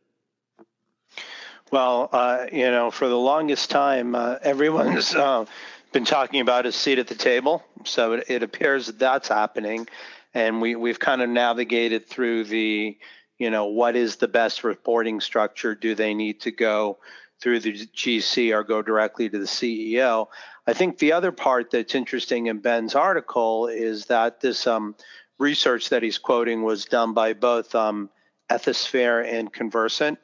Well, 1.72 2.10
uh, 2.12 2.48
you 2.52 2.70
know, 2.72 2.92
for 2.92 3.08
the 3.08 3.18
longest 3.18 3.70
time, 3.70 4.16
uh, 4.16 4.38
everyone's 4.42 5.16
uh, 5.16 5.46
been 5.92 6.06
talking 6.06 6.42
about 6.42 6.66
a 6.66 6.72
seat 6.72 7.00
at 7.00 7.08
the 7.08 7.16
table. 7.16 7.64
So 7.86 8.14
it, 8.14 8.26
it 8.30 8.44
appears 8.44 8.88
that 8.88 9.00
that's 9.00 9.28
happening, 9.28 9.88
and 10.34 10.62
we 10.62 10.76
we've 10.76 11.00
kind 11.00 11.22
of 11.22 11.30
navigated 11.30 12.08
through 12.08 12.46
the, 12.46 12.98
you 13.38 13.50
know, 13.50 13.66
what 13.66 13.96
is 13.96 14.18
the 14.18 14.28
best 14.28 14.64
reporting 14.64 15.22
structure? 15.22 15.76
Do 15.76 15.96
they 15.96 16.14
need 16.14 16.42
to 16.42 16.52
go 16.52 17.00
through 17.42 17.60
the 17.60 17.74
GC 17.74 18.54
or 18.54 18.64
go 18.64 18.82
directly 18.82 19.30
to 19.30 19.40
the 19.40 19.46
CEO? 19.46 20.28
I 20.68 20.74
think 20.74 20.98
the 20.98 21.14
other 21.14 21.32
part 21.32 21.72
that's 21.72 21.96
interesting 21.96 22.48
in 22.48 22.60
Ben's 22.60 22.96
article 22.96 23.68
is 23.68 24.06
that 24.06 24.42
this 24.42 24.68
um, 24.68 24.96
research 25.40 25.90
that 25.90 26.04
he's 26.04 26.18
quoting 26.18 26.64
was 26.64 26.86
done 26.86 27.14
by 27.14 27.34
both 27.34 27.74
um, 27.74 28.10
Ethisphere 28.50 29.26
and 29.28 29.52
Convercent 29.52 30.20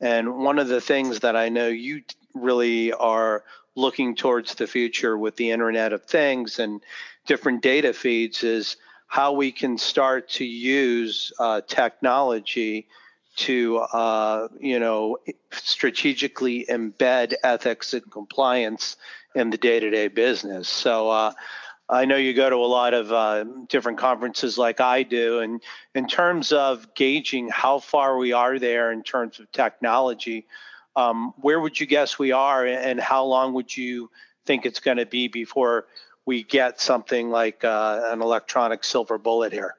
and 0.00 0.38
one 0.38 0.58
of 0.58 0.68
the 0.68 0.80
things 0.80 1.20
that 1.20 1.36
I 1.36 1.50
know 1.50 1.68
you 1.68 2.02
really 2.34 2.92
are 2.92 3.44
looking 3.76 4.16
towards 4.16 4.54
the 4.54 4.66
future 4.66 5.16
with 5.16 5.36
the 5.36 5.50
Internet 5.50 5.92
of 5.92 6.04
Things 6.04 6.58
and 6.58 6.82
different 7.26 7.62
data 7.62 7.92
feeds 7.92 8.42
is 8.42 8.76
how 9.06 9.32
we 9.32 9.52
can 9.52 9.76
start 9.76 10.28
to 10.30 10.44
use 10.44 11.32
uh, 11.38 11.60
technology 11.66 12.88
to, 13.36 13.78
uh, 13.78 14.48
you 14.58 14.78
know, 14.78 15.18
strategically 15.52 16.66
embed 16.68 17.34
ethics 17.42 17.94
and 17.94 18.10
compliance 18.10 18.96
in 19.34 19.50
the 19.50 19.56
day-to-day 19.56 20.08
business. 20.08 20.68
So 20.68 21.08
uh, 21.08 21.32
I 21.88 22.04
know 22.04 22.16
you 22.16 22.34
go 22.34 22.50
to 22.50 22.56
a 22.56 22.66
lot 22.66 22.94
of 22.94 23.12
uh, 23.12 23.44
different 23.68 23.98
conferences 23.98 24.58
like 24.58 24.80
I 24.80 25.02
do, 25.02 25.40
and 25.40 25.60
in 25.94 26.06
terms 26.06 26.52
of 26.52 26.94
gauging 26.94 27.48
how 27.48 27.78
far 27.78 28.16
we 28.16 28.32
are 28.32 28.58
there 28.58 28.92
in 28.92 29.02
terms 29.02 29.40
of 29.40 29.50
technology, 29.52 30.46
um, 30.96 31.32
where 31.38 31.60
would 31.60 31.78
you 31.78 31.86
guess 31.86 32.18
we 32.18 32.32
are, 32.32 32.66
and 32.66 33.00
how 33.00 33.24
long 33.24 33.54
would 33.54 33.76
you 33.76 34.10
think 34.44 34.66
it's 34.66 34.80
going 34.80 34.98
to 34.98 35.06
be 35.06 35.28
before 35.28 35.86
we 36.26 36.42
get 36.42 36.80
something 36.80 37.30
like 37.30 37.64
uh, 37.64 38.08
an 38.10 38.22
electronic 38.22 38.84
silver 38.84 39.18
bullet 39.18 39.52
here? 39.52 39.74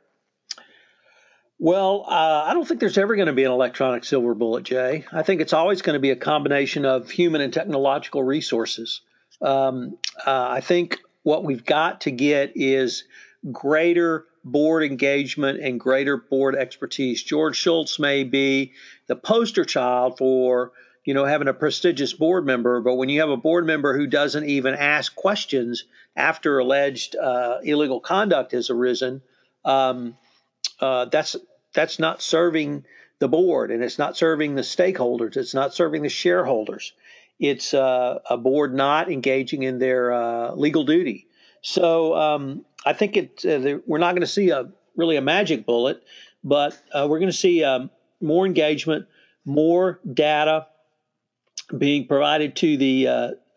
Well, 1.63 2.06
uh, 2.08 2.45
I 2.47 2.56
don't 2.56 2.67
think 2.67 2.80
there's 2.80 2.97
ever 2.97 3.15
going 3.15 3.28
to 3.28 3.34
be 3.34 3.43
an 3.43 3.52
electronic 3.52 4.04
silver 4.04 4.34
bullet, 4.34 4.63
Jay. 4.63 5.06
I 5.13 5.21
think 5.21 5.41
it's 5.41 5.54
always 5.54 5.84
going 5.84 5.93
to 5.93 6.00
be 6.00 6.10
a 6.10 6.15
combination 6.15 6.86
of 6.86 7.08
human 7.12 7.39
and 7.39 7.54
technological 7.54 8.24
resources. 8.24 9.02
Um, 9.43 10.00
uh, 10.26 10.47
I 10.50 10.62
think 10.62 10.97
what 11.21 11.43
we've 11.43 11.63
got 11.63 12.02
to 12.02 12.12
get 12.12 12.54
is 12.56 13.04
greater 13.52 14.26
board 14.43 14.82
engagement 14.82 15.60
and 15.62 15.80
greater 15.80 16.17
board 16.17 16.56
expertise. 16.56 17.21
George 17.21 17.58
Shultz 17.58 18.00
may 18.00 18.24
be 18.24 18.71
the 19.06 19.15
poster 19.15 19.63
child 19.63 20.17
for 20.17 20.71
you 21.06 21.13
know 21.13 21.26
having 21.26 21.47
a 21.47 21.54
prestigious 21.54 22.12
board 22.12 22.43
member, 22.43 22.82
but 22.82 22.95
when 22.95 23.10
you 23.10 23.19
have 23.19 23.30
a 23.30 23.38
board 23.38 23.67
member 23.67 23.95
who 23.95 24.08
doesn't 24.08 24.45
even 24.45 24.74
ask 24.74 25.13
questions 25.13 25.84
after 26.15 26.58
alleged 26.58 27.15
uh, 27.15 27.60
illegal 27.62 28.00
conduct 28.00 28.52
has 28.54 28.71
arisen, 28.71 29.21
um, 29.63 30.17
uh, 30.80 31.06
that's 31.06 31.36
that's 31.74 32.00
not 32.00 32.22
serving 32.22 32.86
the 33.20 33.28
board 33.28 33.72
and 33.72 33.84
it's 33.84 34.00
not 34.00 34.18
serving 34.18 34.56
the 34.56 34.62
stakeholders. 34.62 35.38
It's 35.38 35.54
not 35.54 35.74
serving 35.74 36.02
the 36.02 36.10
shareholders. 36.10 36.94
It's 37.40 37.74
uh, 37.74 38.20
a 38.30 38.38
board 38.38 38.74
not 38.74 39.12
engaging 39.12 39.64
in 39.64 39.80
their 39.80 40.12
uh, 40.12 40.54
legal 40.54 40.84
duty. 40.84 41.28
So 41.62 42.16
um, 42.16 42.66
I 42.86 42.94
think 42.94 43.18
it, 43.18 43.46
uh, 43.46 43.80
we're 43.86 44.00
not 44.00 44.12
going 44.12 44.22
to 44.22 44.28
see 44.28 44.50
a 44.50 44.72
really 44.96 45.16
a 45.16 45.22
magic 45.22 45.66
bullet, 45.66 46.04
but 46.44 46.78
uh, 46.94 47.08
we're 47.10 47.20
going 47.20 47.32
to 47.32 47.38
see 47.38 47.64
um, 47.64 47.90
more 48.20 48.46
engagement, 48.46 49.08
more 49.46 50.00
data 50.12 50.68
being 51.78 52.08
provided 52.08 52.56
to 52.58 52.78
the 52.78 53.08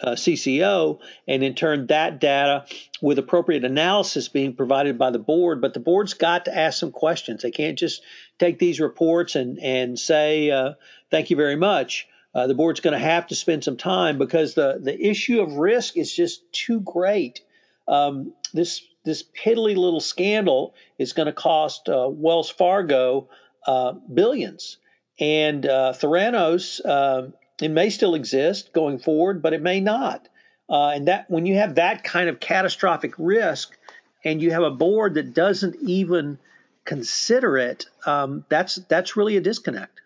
uh, 0.02 0.06
uh, 0.06 0.14
CCO, 0.14 0.98
and 1.26 1.42
in 1.42 1.54
turn, 1.54 1.86
that 1.88 2.20
data 2.20 2.64
with 3.00 3.18
appropriate 3.18 3.64
analysis 3.64 4.28
being 4.28 4.54
provided 4.54 4.98
by 4.98 5.10
the 5.10 5.18
board. 5.18 5.60
But 5.60 5.74
the 5.74 5.80
board's 5.80 6.14
got 6.14 6.46
to 6.46 6.56
ask 6.56 6.78
some 6.78 6.92
questions. 6.92 7.42
They 7.42 7.50
can't 7.50 7.78
just 7.78 8.02
take 8.38 8.58
these 8.58 8.80
reports 8.80 9.34
and 9.34 9.58
and 9.58 9.98
say 9.98 10.50
uh, 10.50 10.74
thank 11.10 11.30
you 11.30 11.36
very 11.36 11.56
much 11.56 12.08
uh, 12.34 12.48
the 12.48 12.54
board's 12.54 12.80
going 12.80 12.98
to 12.98 13.04
have 13.04 13.28
to 13.28 13.34
spend 13.34 13.62
some 13.62 13.76
time 13.76 14.18
because 14.18 14.54
the, 14.54 14.78
the 14.82 15.00
issue 15.00 15.40
of 15.40 15.54
risk 15.54 15.96
is 15.96 16.12
just 16.12 16.52
too 16.52 16.80
great. 16.80 17.40
Um, 17.86 18.32
this 18.52 18.82
this 19.04 19.22
piddly 19.22 19.76
little 19.76 20.00
scandal 20.00 20.74
is 20.98 21.12
going 21.12 21.26
to 21.26 21.32
cost 21.32 21.88
uh, 21.88 22.08
Wells 22.10 22.48
Fargo 22.50 23.28
uh, 23.66 23.92
billions, 23.92 24.78
and 25.20 25.64
uh, 25.64 25.92
Theranos 25.94 26.84
um, 26.84 27.34
it 27.60 27.70
may 27.70 27.90
still 27.90 28.14
exist 28.14 28.72
going 28.72 28.98
forward, 28.98 29.42
but 29.42 29.52
it 29.52 29.62
may 29.62 29.80
not. 29.80 30.28
Uh, 30.68 30.88
and 30.88 31.08
that 31.08 31.30
when 31.30 31.46
you 31.46 31.56
have 31.56 31.74
that 31.74 32.04
kind 32.04 32.28
of 32.28 32.40
catastrophic 32.40 33.14
risk, 33.18 33.76
and 34.24 34.40
you 34.40 34.50
have 34.50 34.62
a 34.62 34.70
board 34.70 35.14
that 35.14 35.34
doesn't 35.34 35.76
even 35.82 36.38
consider 36.84 37.58
it, 37.58 37.86
um, 38.06 38.44
that's 38.48 38.76
that's 38.88 39.16
really 39.16 39.36
a 39.36 39.40
disconnect. 39.40 40.00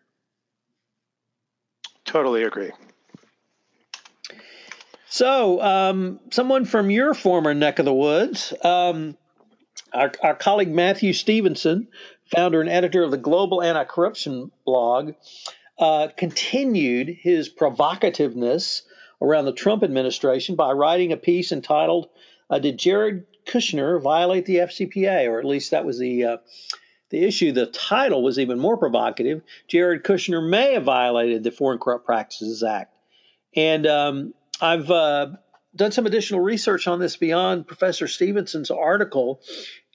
Totally 2.04 2.42
agree. 2.42 2.72
So, 5.10 5.60
um, 5.62 6.20
someone 6.30 6.64
from 6.64 6.90
your 6.90 7.14
former 7.14 7.54
neck 7.54 7.78
of 7.78 7.86
the 7.86 7.94
woods, 7.94 8.52
um, 8.62 9.16
our, 9.92 10.12
our, 10.22 10.34
colleague 10.34 10.70
Matthew 10.70 11.14
Stephenson, 11.14 11.88
founder 12.34 12.60
and 12.60 12.68
editor 12.68 13.02
of 13.02 13.10
the 13.10 13.16
Global 13.16 13.62
Anti 13.62 13.84
Corruption 13.84 14.50
blog, 14.66 15.14
uh, 15.78 16.08
continued 16.16 17.08
his 17.08 17.48
provocativeness 17.48 18.82
around 19.20 19.44
the 19.44 19.52
Trump 19.52 19.82
administration 19.82 20.54
by 20.56 20.72
writing 20.72 21.12
a 21.12 21.16
piece 21.16 21.52
entitled 21.52 22.08
uh, 22.50 22.58
Did 22.58 22.78
Jared 22.78 23.26
Kushner 23.46 24.00
violate 24.02 24.46
the 24.46 24.56
FCPA? 24.56 25.28
Or 25.28 25.38
at 25.38 25.44
least 25.44 25.70
that 25.70 25.84
was 25.84 25.98
the 25.98 26.24
uh, 26.24 26.36
the 27.10 27.24
issue, 27.24 27.52
the 27.52 27.66
title 27.66 28.22
was 28.22 28.38
even 28.38 28.58
more 28.58 28.76
provocative. 28.76 29.42
Jared 29.66 30.04
Kushner 30.04 30.46
may 30.46 30.74
have 30.74 30.84
violated 30.84 31.42
the 31.42 31.50
Foreign 31.50 31.78
Corrupt 31.78 32.04
Practices 32.04 32.62
Act. 32.62 32.94
And 33.56 33.86
um, 33.86 34.34
I've 34.60 34.90
uh, 34.90 35.28
done 35.74 35.92
some 35.92 36.06
additional 36.06 36.40
research 36.40 36.86
on 36.86 36.98
this 36.98 37.16
beyond 37.16 37.66
Professor 37.66 38.08
Stephenson's 38.08 38.70
article. 38.70 39.40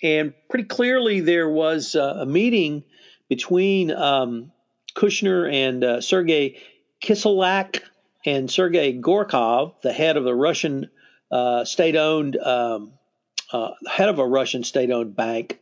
And 0.01 0.33
pretty 0.49 0.65
clearly, 0.65 1.19
there 1.19 1.47
was 1.47 1.95
uh, 1.95 2.15
a 2.21 2.25
meeting 2.25 2.83
between 3.29 3.91
um, 3.91 4.51
Kushner 4.95 5.51
and 5.51 5.83
uh, 5.83 6.01
Sergei 6.01 6.61
Kislyak 7.01 7.81
and 8.25 8.49
Sergei 8.49 8.97
Gorkov, 8.99 9.73
the 9.81 9.91
head 9.91 10.17
of 10.17 10.23
the 10.23 10.35
Russian 10.35 10.89
uh, 11.31 11.65
state 11.65 11.95
owned, 11.95 12.37
um, 12.37 12.93
uh, 13.51 13.71
head 13.87 14.09
of 14.09 14.19
a 14.19 14.27
Russian 14.27 14.63
state 14.63 14.91
owned 14.91 15.15
bank. 15.15 15.59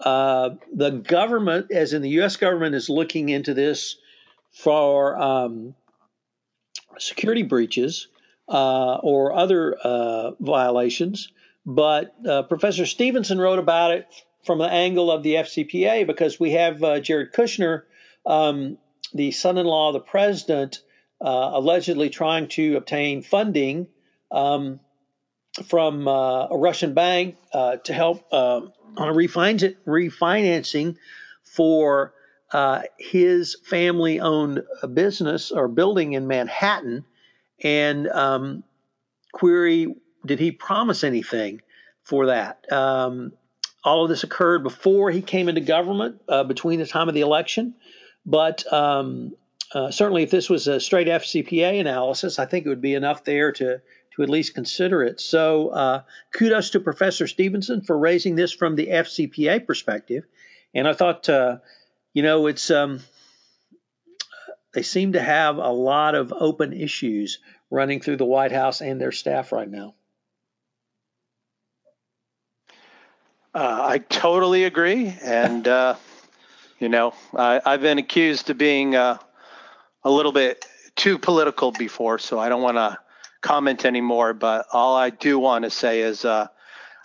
Uh, 0.00 0.50
the 0.72 0.90
government, 0.90 1.70
as 1.70 1.92
in 1.92 2.02
the 2.02 2.10
U.S. 2.10 2.36
government, 2.36 2.74
is 2.74 2.88
looking 2.88 3.28
into 3.28 3.54
this 3.54 3.96
for 4.52 5.18
um, 5.20 5.74
security 6.98 7.42
breaches 7.42 8.08
uh, 8.48 8.96
or 8.96 9.32
other 9.32 9.76
uh, 9.82 10.32
violations. 10.40 11.32
But 11.66 12.14
Professor 12.48 12.84
Stephenson 12.84 13.38
wrote 13.38 13.58
about 13.58 13.92
it 13.92 14.06
from 14.44 14.58
the 14.58 14.70
angle 14.70 15.10
of 15.10 15.22
the 15.22 15.36
FCPA 15.36 16.06
because 16.06 16.38
we 16.38 16.50
have 16.50 16.80
Jared 17.02 17.32
Kushner, 17.32 17.84
um, 18.26 18.78
the 19.12 19.30
son 19.30 19.58
in 19.58 19.66
law 19.66 19.88
of 19.88 19.94
the 19.94 20.00
president, 20.00 20.80
allegedly 21.20 22.10
trying 22.10 22.48
to 22.48 22.76
obtain 22.76 23.22
funding 23.22 23.86
um, 24.30 24.80
from 25.66 26.08
a 26.08 26.48
Russian 26.50 26.94
bank 26.94 27.36
to 27.52 27.92
help 27.92 28.32
um, 28.32 28.72
on 28.96 29.08
a 29.08 29.12
refinancing 29.12 30.96
for 31.42 32.14
uh, 32.52 32.82
his 32.98 33.56
family 33.64 34.20
owned 34.20 34.62
business 34.92 35.50
or 35.50 35.68
building 35.68 36.12
in 36.12 36.26
Manhattan 36.26 37.04
and 37.62 38.08
um, 38.08 38.64
query 39.32 39.94
did 40.24 40.38
he 40.38 40.52
promise 40.52 41.04
anything 41.04 41.62
for 42.02 42.26
that? 42.26 42.70
Um, 42.72 43.32
all 43.82 44.04
of 44.04 44.08
this 44.08 44.24
occurred 44.24 44.62
before 44.62 45.10
he 45.10 45.20
came 45.20 45.48
into 45.48 45.60
government, 45.60 46.22
uh, 46.28 46.44
between 46.44 46.78
the 46.78 46.86
time 46.86 47.08
of 47.08 47.14
the 47.14 47.20
election. 47.20 47.74
But 48.26 48.70
um, 48.72 49.34
uh, 49.72 49.90
certainly, 49.90 50.22
if 50.22 50.30
this 50.30 50.48
was 50.48 50.66
a 50.68 50.80
straight 50.80 51.08
FCPA 51.08 51.80
analysis, 51.80 52.38
I 52.38 52.46
think 52.46 52.66
it 52.66 52.68
would 52.68 52.80
be 52.80 52.94
enough 52.94 53.24
there 53.24 53.52
to 53.52 53.80
to 54.16 54.22
at 54.22 54.30
least 54.30 54.54
consider 54.54 55.02
it. 55.02 55.20
So, 55.20 55.68
uh, 55.70 56.02
kudos 56.32 56.70
to 56.70 56.80
Professor 56.80 57.26
Stephenson 57.26 57.80
for 57.80 57.98
raising 57.98 58.36
this 58.36 58.52
from 58.52 58.76
the 58.76 58.86
FCPA 58.86 59.66
perspective. 59.66 60.24
And 60.72 60.86
I 60.86 60.92
thought, 60.92 61.28
uh, 61.28 61.58
you 62.12 62.22
know, 62.22 62.46
it's 62.46 62.70
um, 62.70 63.00
they 64.72 64.82
seem 64.82 65.12
to 65.12 65.22
have 65.22 65.56
a 65.56 65.70
lot 65.70 66.14
of 66.14 66.32
open 66.32 66.72
issues 66.72 67.38
running 67.70 68.00
through 68.00 68.16
the 68.16 68.24
White 68.24 68.52
House 68.52 68.80
and 68.80 69.00
their 69.00 69.12
staff 69.12 69.50
right 69.52 69.70
now. 69.70 69.94
Uh, 73.54 73.80
I 73.82 73.98
totally 73.98 74.64
agree, 74.64 75.14
and 75.22 75.66
uh, 75.68 75.94
you 76.78 76.88
know, 76.88 77.14
I, 77.34 77.60
have 77.64 77.80
been 77.80 77.98
accused 77.98 78.50
of 78.50 78.58
being 78.58 78.94
uh, 78.96 79.18
a 80.02 80.10
little 80.10 80.32
bit 80.32 80.64
too 80.96 81.18
political 81.18 81.72
before, 81.72 82.18
so 82.18 82.38
I 82.38 82.48
don't 82.48 82.62
want 82.62 82.76
to 82.76 82.98
comment 83.40 83.84
anymore. 83.84 84.34
But 84.34 84.66
all 84.72 84.96
I 84.96 85.10
do 85.10 85.38
want 85.38 85.64
to 85.64 85.70
say 85.70 86.00
is 86.00 86.24
uh, 86.24 86.48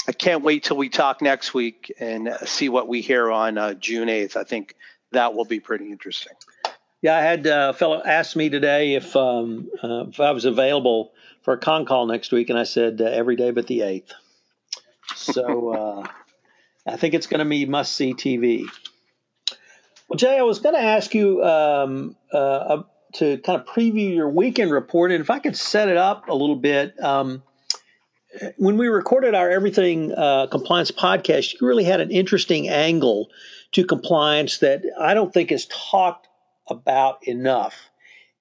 I 0.08 0.12
can't 0.12 0.44
wait 0.44 0.64
till 0.64 0.78
we 0.78 0.90
talk 0.90 1.22
next 1.22 1.54
week 1.54 1.94
and 2.00 2.30
see 2.46 2.70
what 2.70 2.88
we 2.88 3.02
hear 3.02 3.32
on 3.32 3.58
uh, 3.58 3.74
June 3.76 4.08
8th. 4.08 4.36
I 4.36 4.44
think 4.44 4.76
that 5.12 5.34
will 5.34 5.46
be 5.46 5.60
pretty 5.60 5.92
interesting. 5.92 6.34
Yeah, 7.02 7.16
I 7.16 7.22
had 7.22 7.48
uh, 7.48 7.72
a 7.74 7.78
fellow 7.78 8.02
ask 8.04 8.36
me 8.36 8.50
today 8.50 8.96
if 8.96 9.16
um, 9.16 9.70
uh, 9.82 10.06
if 10.10 10.20
I 10.20 10.32
was 10.32 10.46
available 10.46 11.14
for 11.44 11.54
a 11.54 11.58
con 11.58 11.86
call 11.86 12.06
next 12.08 12.32
week, 12.32 12.50
and 12.50 12.60
I 12.60 12.64
said 12.64 13.02
uh, 13.02 13.06
every 13.06 13.36
day 13.36 13.52
but 13.52 13.68
the 13.68 13.80
8th. 13.80 14.12
So 15.16 16.06
I 16.86 16.98
think 16.98 17.14
it's 17.14 17.28
going 17.28 17.40
to 17.40 17.46
be 17.46 17.66
must 17.66 17.94
see 17.94 18.14
TV. 18.14 18.66
Jay, 20.20 20.38
I 20.38 20.42
was 20.42 20.60
going 20.60 20.76
to 20.76 20.82
ask 20.82 21.16
you 21.16 21.42
um, 21.46 22.18
uh, 22.34 22.84
to 23.14 23.38
kind 23.38 23.62
of 23.62 23.66
preview 23.66 24.14
your 24.14 24.30
weekend 24.30 24.70
report, 24.70 25.14
and 25.14 25.22
if 25.22 25.30
I 25.30 25.40
could 25.40 25.56
set 25.56 25.88
it 25.88 25.96
up 25.96 26.28
a 26.28 26.34
little 26.34 26.58
bit. 26.58 27.02
Um, 27.02 27.42
when 28.58 28.78
we 28.78 28.90
recorded 28.90 29.34
our 29.34 29.50
Everything 29.50 30.12
uh, 30.12 30.48
Compliance 30.48 30.92
podcast, 30.92 31.54
you 31.54 31.66
really 31.66 31.86
had 31.86 32.02
an 32.02 32.12
interesting 32.12 32.68
angle 32.68 33.30
to 33.72 33.86
compliance 33.86 34.58
that 34.58 34.84
I 35.00 35.14
don't 35.14 35.34
think 35.34 35.54
is 35.54 35.68
talked 35.68 36.28
about 36.68 37.26
enough. 37.26 37.90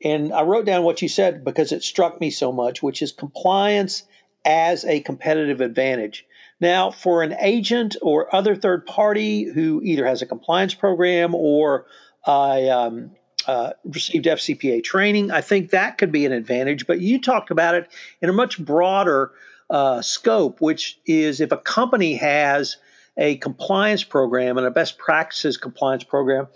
And 0.02 0.32
I 0.32 0.42
wrote 0.42 0.66
down 0.66 0.82
what 0.82 1.00
you 1.00 1.08
said 1.08 1.44
because 1.44 1.70
it 1.70 1.84
struck 1.84 2.20
me 2.20 2.30
so 2.30 2.50
much, 2.50 2.82
which 2.82 3.02
is 3.02 3.12
compliance 3.12 4.02
as 4.44 4.84
a 4.84 4.98
competitive 4.98 5.60
advantage. 5.60 6.26
Now, 6.60 6.90
for 6.90 7.22
an 7.22 7.34
agent 7.40 7.96
or 8.02 8.34
other 8.34 8.56
third 8.56 8.86
party 8.86 9.44
who 9.44 9.80
either 9.84 10.06
has 10.06 10.22
a 10.22 10.26
compliance 10.26 10.74
program 10.74 11.34
or 11.34 11.86
I 12.26 12.68
um, 12.68 13.12
uh, 13.46 13.72
received 13.84 14.26
FCPA 14.26 14.82
training, 14.82 15.30
I 15.30 15.40
think 15.40 15.70
that 15.70 15.98
could 15.98 16.10
be 16.10 16.26
an 16.26 16.32
advantage. 16.32 16.86
But 16.86 17.00
you 17.00 17.20
talked 17.20 17.50
about 17.50 17.74
it 17.74 17.88
in 18.20 18.28
a 18.28 18.32
much 18.32 18.58
broader 18.58 19.32
uh, 19.70 20.02
scope, 20.02 20.60
which 20.60 20.98
is 21.06 21.40
if 21.40 21.52
a 21.52 21.56
company 21.58 22.14
has 22.16 22.76
a 23.16 23.36
compliance 23.36 24.04
program 24.04 24.58
and 24.58 24.66
a 24.66 24.70
best 24.70 24.98
practices 24.98 25.56
compliance 25.56 26.04
program, 26.04 26.48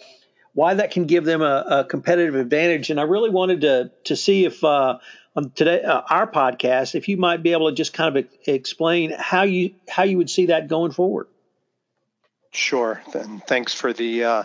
why 0.54 0.74
that 0.74 0.90
can 0.90 1.06
give 1.06 1.24
them 1.24 1.42
a, 1.42 1.64
a 1.68 1.84
competitive 1.84 2.34
advantage. 2.34 2.90
And 2.90 3.00
I 3.00 3.04
really 3.04 3.30
wanted 3.30 3.62
to 3.62 3.90
to 4.04 4.16
see 4.16 4.44
if 4.44 4.62
uh, 4.64 4.98
on 5.34 5.50
today 5.50 5.82
uh, 5.82 6.02
our 6.08 6.30
podcast, 6.30 6.94
if 6.94 7.08
you 7.08 7.16
might 7.16 7.42
be 7.42 7.52
able 7.52 7.70
to 7.70 7.74
just 7.74 7.92
kind 7.92 8.16
of 8.16 8.26
explain 8.46 9.12
how 9.16 9.42
you 9.42 9.74
how 9.88 10.02
you 10.04 10.18
would 10.18 10.30
see 10.30 10.46
that 10.46 10.68
going 10.68 10.92
forward. 10.92 11.28
Sure. 12.54 13.02
Then 13.14 13.42
thanks 13.46 13.72
for 13.72 13.92
the 13.92 14.24
uh, 14.24 14.44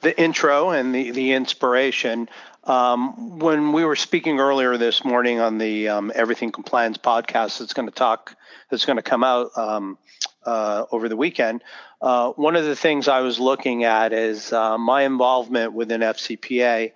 the 0.00 0.18
intro 0.18 0.70
and 0.70 0.94
the 0.94 1.10
the 1.10 1.32
inspiration. 1.32 2.28
Um, 2.64 3.38
when 3.38 3.72
we 3.72 3.84
were 3.84 3.96
speaking 3.96 4.40
earlier 4.40 4.76
this 4.76 5.02
morning 5.02 5.40
on 5.40 5.56
the 5.58 5.88
um, 5.88 6.12
Everything 6.14 6.52
Compliance 6.52 6.98
podcast, 6.98 7.58
that's 7.58 7.72
going 7.72 7.88
to 7.88 7.94
talk, 7.94 8.36
that's 8.70 8.84
going 8.84 8.96
to 8.96 9.02
come 9.02 9.24
out 9.24 9.56
um, 9.56 9.96
uh, 10.44 10.84
over 10.92 11.08
the 11.08 11.16
weekend. 11.16 11.64
Uh, 12.00 12.30
one 12.32 12.56
of 12.56 12.64
the 12.64 12.76
things 12.76 13.08
I 13.08 13.20
was 13.20 13.40
looking 13.40 13.84
at 13.84 14.12
is 14.12 14.52
uh, 14.52 14.76
my 14.76 15.02
involvement 15.02 15.72
within 15.72 16.02
FCPA 16.02 16.92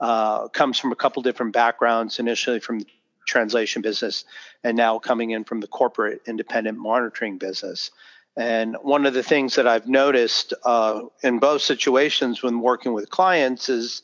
uh, 0.00 0.48
comes 0.48 0.78
from 0.78 0.92
a 0.92 0.96
couple 0.96 1.22
different 1.22 1.52
backgrounds. 1.52 2.18
Initially 2.18 2.60
from 2.60 2.80
the 2.80 2.86
translation 3.26 3.82
business, 3.82 4.24
and 4.64 4.76
now 4.76 4.98
coming 4.98 5.30
in 5.30 5.44
from 5.44 5.60
the 5.60 5.66
corporate 5.66 6.22
independent 6.26 6.78
monitoring 6.78 7.38
business. 7.38 7.90
And 8.36 8.76
one 8.82 9.04
of 9.04 9.14
the 9.14 9.22
things 9.22 9.56
that 9.56 9.66
I've 9.66 9.88
noticed 9.88 10.54
uh, 10.64 11.02
in 11.22 11.40
both 11.40 11.60
situations 11.60 12.42
when 12.42 12.60
working 12.60 12.92
with 12.92 13.10
clients 13.10 13.68
is 13.68 14.02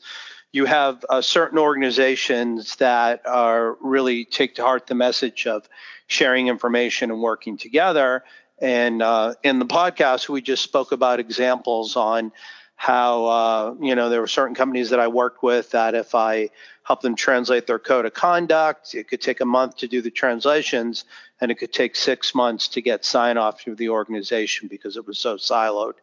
you 0.51 0.65
have 0.65 1.05
uh, 1.09 1.21
certain 1.21 1.57
organizations 1.57 2.75
that 2.77 3.25
are 3.25 3.77
really 3.81 4.25
take 4.25 4.55
to 4.55 4.61
heart 4.61 4.87
the 4.87 4.95
message 4.95 5.47
of 5.47 5.67
sharing 6.07 6.47
information 6.47 7.11
and 7.11 7.21
working 7.21 7.57
together. 7.57 8.23
And 8.59 9.01
uh, 9.01 9.35
in 9.43 9.59
the 9.59 9.65
podcast, 9.65 10.29
we 10.29 10.41
just 10.41 10.63
spoke 10.63 10.91
about 10.91 11.19
examples 11.19 11.95
on 11.95 12.31
how 12.75 13.25
uh, 13.25 13.75
you 13.79 13.95
know 13.95 14.09
there 14.09 14.21
were 14.21 14.27
certain 14.27 14.55
companies 14.55 14.89
that 14.89 14.99
I 14.99 15.07
worked 15.07 15.41
with 15.41 15.71
that 15.71 15.95
if 15.95 16.13
I 16.13 16.49
helped 16.83 17.01
them 17.01 17.15
translate 17.15 17.65
their 17.65 17.79
code 17.79 18.05
of 18.05 18.13
conduct, 18.13 18.93
it 18.93 19.07
could 19.07 19.21
take 19.21 19.41
a 19.41 19.45
month 19.45 19.77
to 19.77 19.87
do 19.87 20.01
the 20.01 20.11
translations, 20.11 21.05
and 21.41 21.49
it 21.49 21.55
could 21.55 21.73
take 21.73 21.95
six 21.95 22.35
months 22.35 22.67
to 22.69 22.81
get 22.81 23.03
sign 23.03 23.37
off 23.37 23.59
through 23.59 23.75
the 23.75 23.89
organization 23.89 24.67
because 24.67 24.97
it 24.97 25.07
was 25.07 25.17
so 25.17 25.35
siloed. 25.35 25.95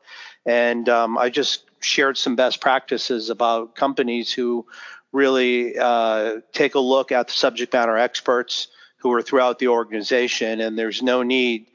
And 0.44 0.88
um, 0.88 1.18
I 1.18 1.30
just 1.30 1.70
shared 1.80 2.18
some 2.18 2.36
best 2.36 2.60
practices 2.60 3.30
about 3.30 3.76
companies 3.76 4.32
who 4.32 4.66
really 5.12 5.78
uh, 5.78 6.38
take 6.52 6.74
a 6.74 6.80
look 6.80 7.12
at 7.12 7.28
the 7.28 7.32
subject 7.32 7.72
matter 7.72 7.96
experts 7.96 8.68
who 8.96 9.12
are 9.12 9.22
throughout 9.22 9.58
the 9.58 9.68
organization, 9.68 10.60
and 10.60 10.78
there's 10.78 11.02
no 11.02 11.22
need 11.22 11.66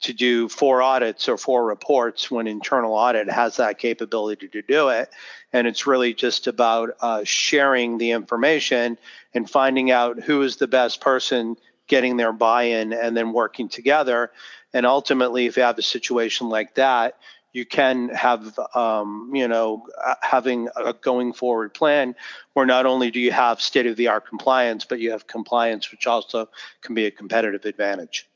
to 0.00 0.12
do 0.12 0.48
four 0.48 0.82
audits 0.82 1.28
or 1.28 1.38
four 1.38 1.64
reports 1.64 2.30
when 2.30 2.46
internal 2.46 2.94
audit 2.94 3.30
has 3.30 3.56
that 3.56 3.78
capability 3.78 4.48
to 4.48 4.62
do 4.62 4.88
it. 4.88 5.10
And 5.52 5.66
it's 5.66 5.86
really 5.86 6.12
just 6.12 6.46
about 6.46 6.90
uh, 7.00 7.24
sharing 7.24 7.98
the 7.98 8.10
information 8.10 8.98
and 9.34 9.48
finding 9.48 9.90
out 9.90 10.22
who 10.22 10.42
is 10.42 10.56
the 10.56 10.66
best 10.66 11.00
person 11.00 11.56
getting 11.86 12.16
their 12.16 12.32
buy 12.32 12.64
in 12.64 12.92
and 12.92 13.16
then 13.16 13.32
working 13.32 13.68
together. 13.68 14.32
And 14.74 14.84
ultimately, 14.84 15.46
if 15.46 15.56
you 15.56 15.62
have 15.62 15.78
a 15.78 15.82
situation 15.82 16.48
like 16.48 16.74
that, 16.74 17.16
you 17.52 17.64
can 17.64 18.10
have, 18.10 18.58
um, 18.74 19.30
you 19.32 19.48
know, 19.48 19.86
having 20.20 20.68
a 20.76 20.92
going 20.92 21.32
forward 21.32 21.72
plan 21.72 22.14
where 22.52 22.66
not 22.66 22.84
only 22.84 23.10
do 23.10 23.18
you 23.18 23.32
have 23.32 23.62
state 23.62 23.86
of 23.86 23.96
the 23.96 24.08
art 24.08 24.28
compliance, 24.28 24.84
but 24.84 25.00
you 25.00 25.12
have 25.12 25.26
compliance, 25.26 25.90
which 25.90 26.06
also 26.06 26.50
can 26.82 26.94
be 26.94 27.06
a 27.06 27.10
competitive 27.10 27.64
advantage. 27.64 28.28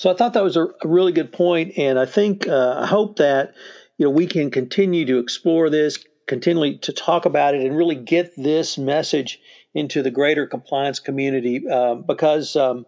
So 0.00 0.10
I 0.10 0.14
thought 0.14 0.32
that 0.32 0.42
was 0.42 0.56
a, 0.56 0.64
a 0.64 0.88
really 0.88 1.12
good 1.12 1.30
point, 1.30 1.76
and 1.76 1.98
I 1.98 2.06
think 2.06 2.48
uh, 2.48 2.76
I 2.78 2.86
hope 2.86 3.16
that 3.16 3.52
you 3.98 4.06
know 4.06 4.10
we 4.10 4.26
can 4.26 4.50
continue 4.50 5.04
to 5.04 5.18
explore 5.18 5.68
this, 5.68 6.02
continually 6.26 6.78
to 6.78 6.92
talk 6.94 7.26
about 7.26 7.54
it, 7.54 7.60
and 7.60 7.76
really 7.76 7.96
get 7.96 8.32
this 8.34 8.78
message 8.78 9.38
into 9.74 10.02
the 10.02 10.10
greater 10.10 10.46
compliance 10.46 11.00
community. 11.00 11.68
Uh, 11.68 11.96
because 11.96 12.56
um, 12.56 12.86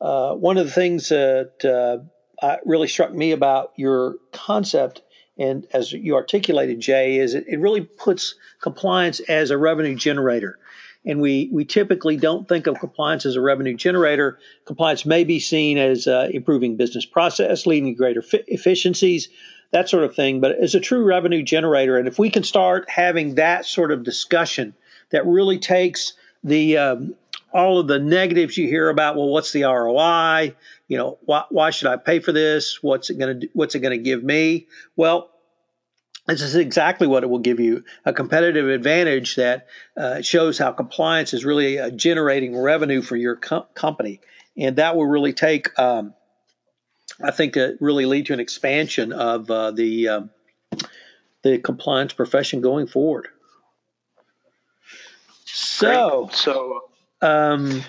uh, 0.00 0.34
one 0.34 0.56
of 0.56 0.66
the 0.66 0.70
things 0.70 1.08
that 1.08 2.04
uh, 2.40 2.56
really 2.64 2.86
struck 2.86 3.12
me 3.12 3.32
about 3.32 3.72
your 3.74 4.18
concept, 4.30 5.02
and 5.36 5.66
as 5.72 5.90
you 5.90 6.14
articulated, 6.14 6.78
Jay, 6.78 7.18
is 7.18 7.34
it, 7.34 7.46
it 7.48 7.58
really 7.58 7.80
puts 7.80 8.36
compliance 8.60 9.18
as 9.18 9.50
a 9.50 9.58
revenue 9.58 9.96
generator 9.96 10.60
and 11.04 11.20
we, 11.20 11.48
we 11.52 11.64
typically 11.64 12.16
don't 12.16 12.48
think 12.48 12.66
of 12.66 12.80
compliance 12.80 13.26
as 13.26 13.36
a 13.36 13.40
revenue 13.40 13.74
generator. 13.74 14.38
Compliance 14.64 15.04
may 15.04 15.24
be 15.24 15.38
seen 15.38 15.76
as 15.78 16.06
uh, 16.06 16.28
improving 16.32 16.76
business 16.76 17.04
process, 17.04 17.66
leading 17.66 17.92
to 17.92 17.98
greater 17.98 18.22
fi- 18.22 18.44
efficiencies, 18.46 19.28
that 19.70 19.88
sort 19.88 20.04
of 20.04 20.14
thing, 20.14 20.40
but 20.40 20.56
as 20.58 20.74
a 20.74 20.80
true 20.80 21.04
revenue 21.04 21.42
generator. 21.42 21.98
And 21.98 22.08
if 22.08 22.18
we 22.18 22.30
can 22.30 22.42
start 22.42 22.88
having 22.88 23.34
that 23.34 23.66
sort 23.66 23.90
of 23.90 24.04
discussion 24.04 24.74
that 25.10 25.26
really 25.26 25.58
takes 25.58 26.14
the 26.42 26.78
um, 26.78 27.14
all 27.52 27.78
of 27.78 27.86
the 27.86 27.98
negatives 27.98 28.56
you 28.56 28.66
hear 28.66 28.88
about, 28.88 29.16
well, 29.16 29.28
what's 29.28 29.52
the 29.52 29.62
ROI? 29.62 30.54
You 30.88 30.98
know, 30.98 31.18
why, 31.24 31.44
why 31.50 31.70
should 31.70 31.88
I 31.88 31.96
pay 31.96 32.20
for 32.20 32.32
this? 32.32 32.82
What's 32.82 33.10
it 33.10 33.18
going 33.18 33.40
to 33.40 33.48
What's 33.52 33.74
it 33.74 33.80
going 33.80 33.96
to 33.96 34.02
give 34.02 34.22
me? 34.22 34.66
Well, 34.96 35.30
this 36.26 36.40
is 36.40 36.54
exactly 36.54 37.06
what 37.06 37.22
it 37.22 37.28
will 37.28 37.40
give 37.40 37.60
you 37.60 37.84
a 38.04 38.12
competitive 38.12 38.68
advantage 38.68 39.36
that 39.36 39.66
uh, 39.96 40.22
shows 40.22 40.58
how 40.58 40.72
compliance 40.72 41.34
is 41.34 41.44
really 41.44 41.78
uh, 41.78 41.90
generating 41.90 42.56
revenue 42.56 43.02
for 43.02 43.16
your 43.16 43.36
co- 43.36 43.66
company. 43.74 44.20
And 44.56 44.76
that 44.76 44.96
will 44.96 45.06
really 45.06 45.32
take, 45.32 45.78
um, 45.78 46.14
I 47.22 47.30
think, 47.30 47.56
uh, 47.56 47.72
really 47.80 48.06
lead 48.06 48.26
to 48.26 48.32
an 48.32 48.40
expansion 48.40 49.12
of 49.12 49.50
uh, 49.50 49.72
the, 49.72 50.08
um, 50.08 50.30
the 51.42 51.58
compliance 51.58 52.14
profession 52.14 52.60
going 52.62 52.86
forward. 52.86 53.28
So, 55.44 56.24
Great. 56.24 56.36
so 56.36 56.80
um, 57.20 57.82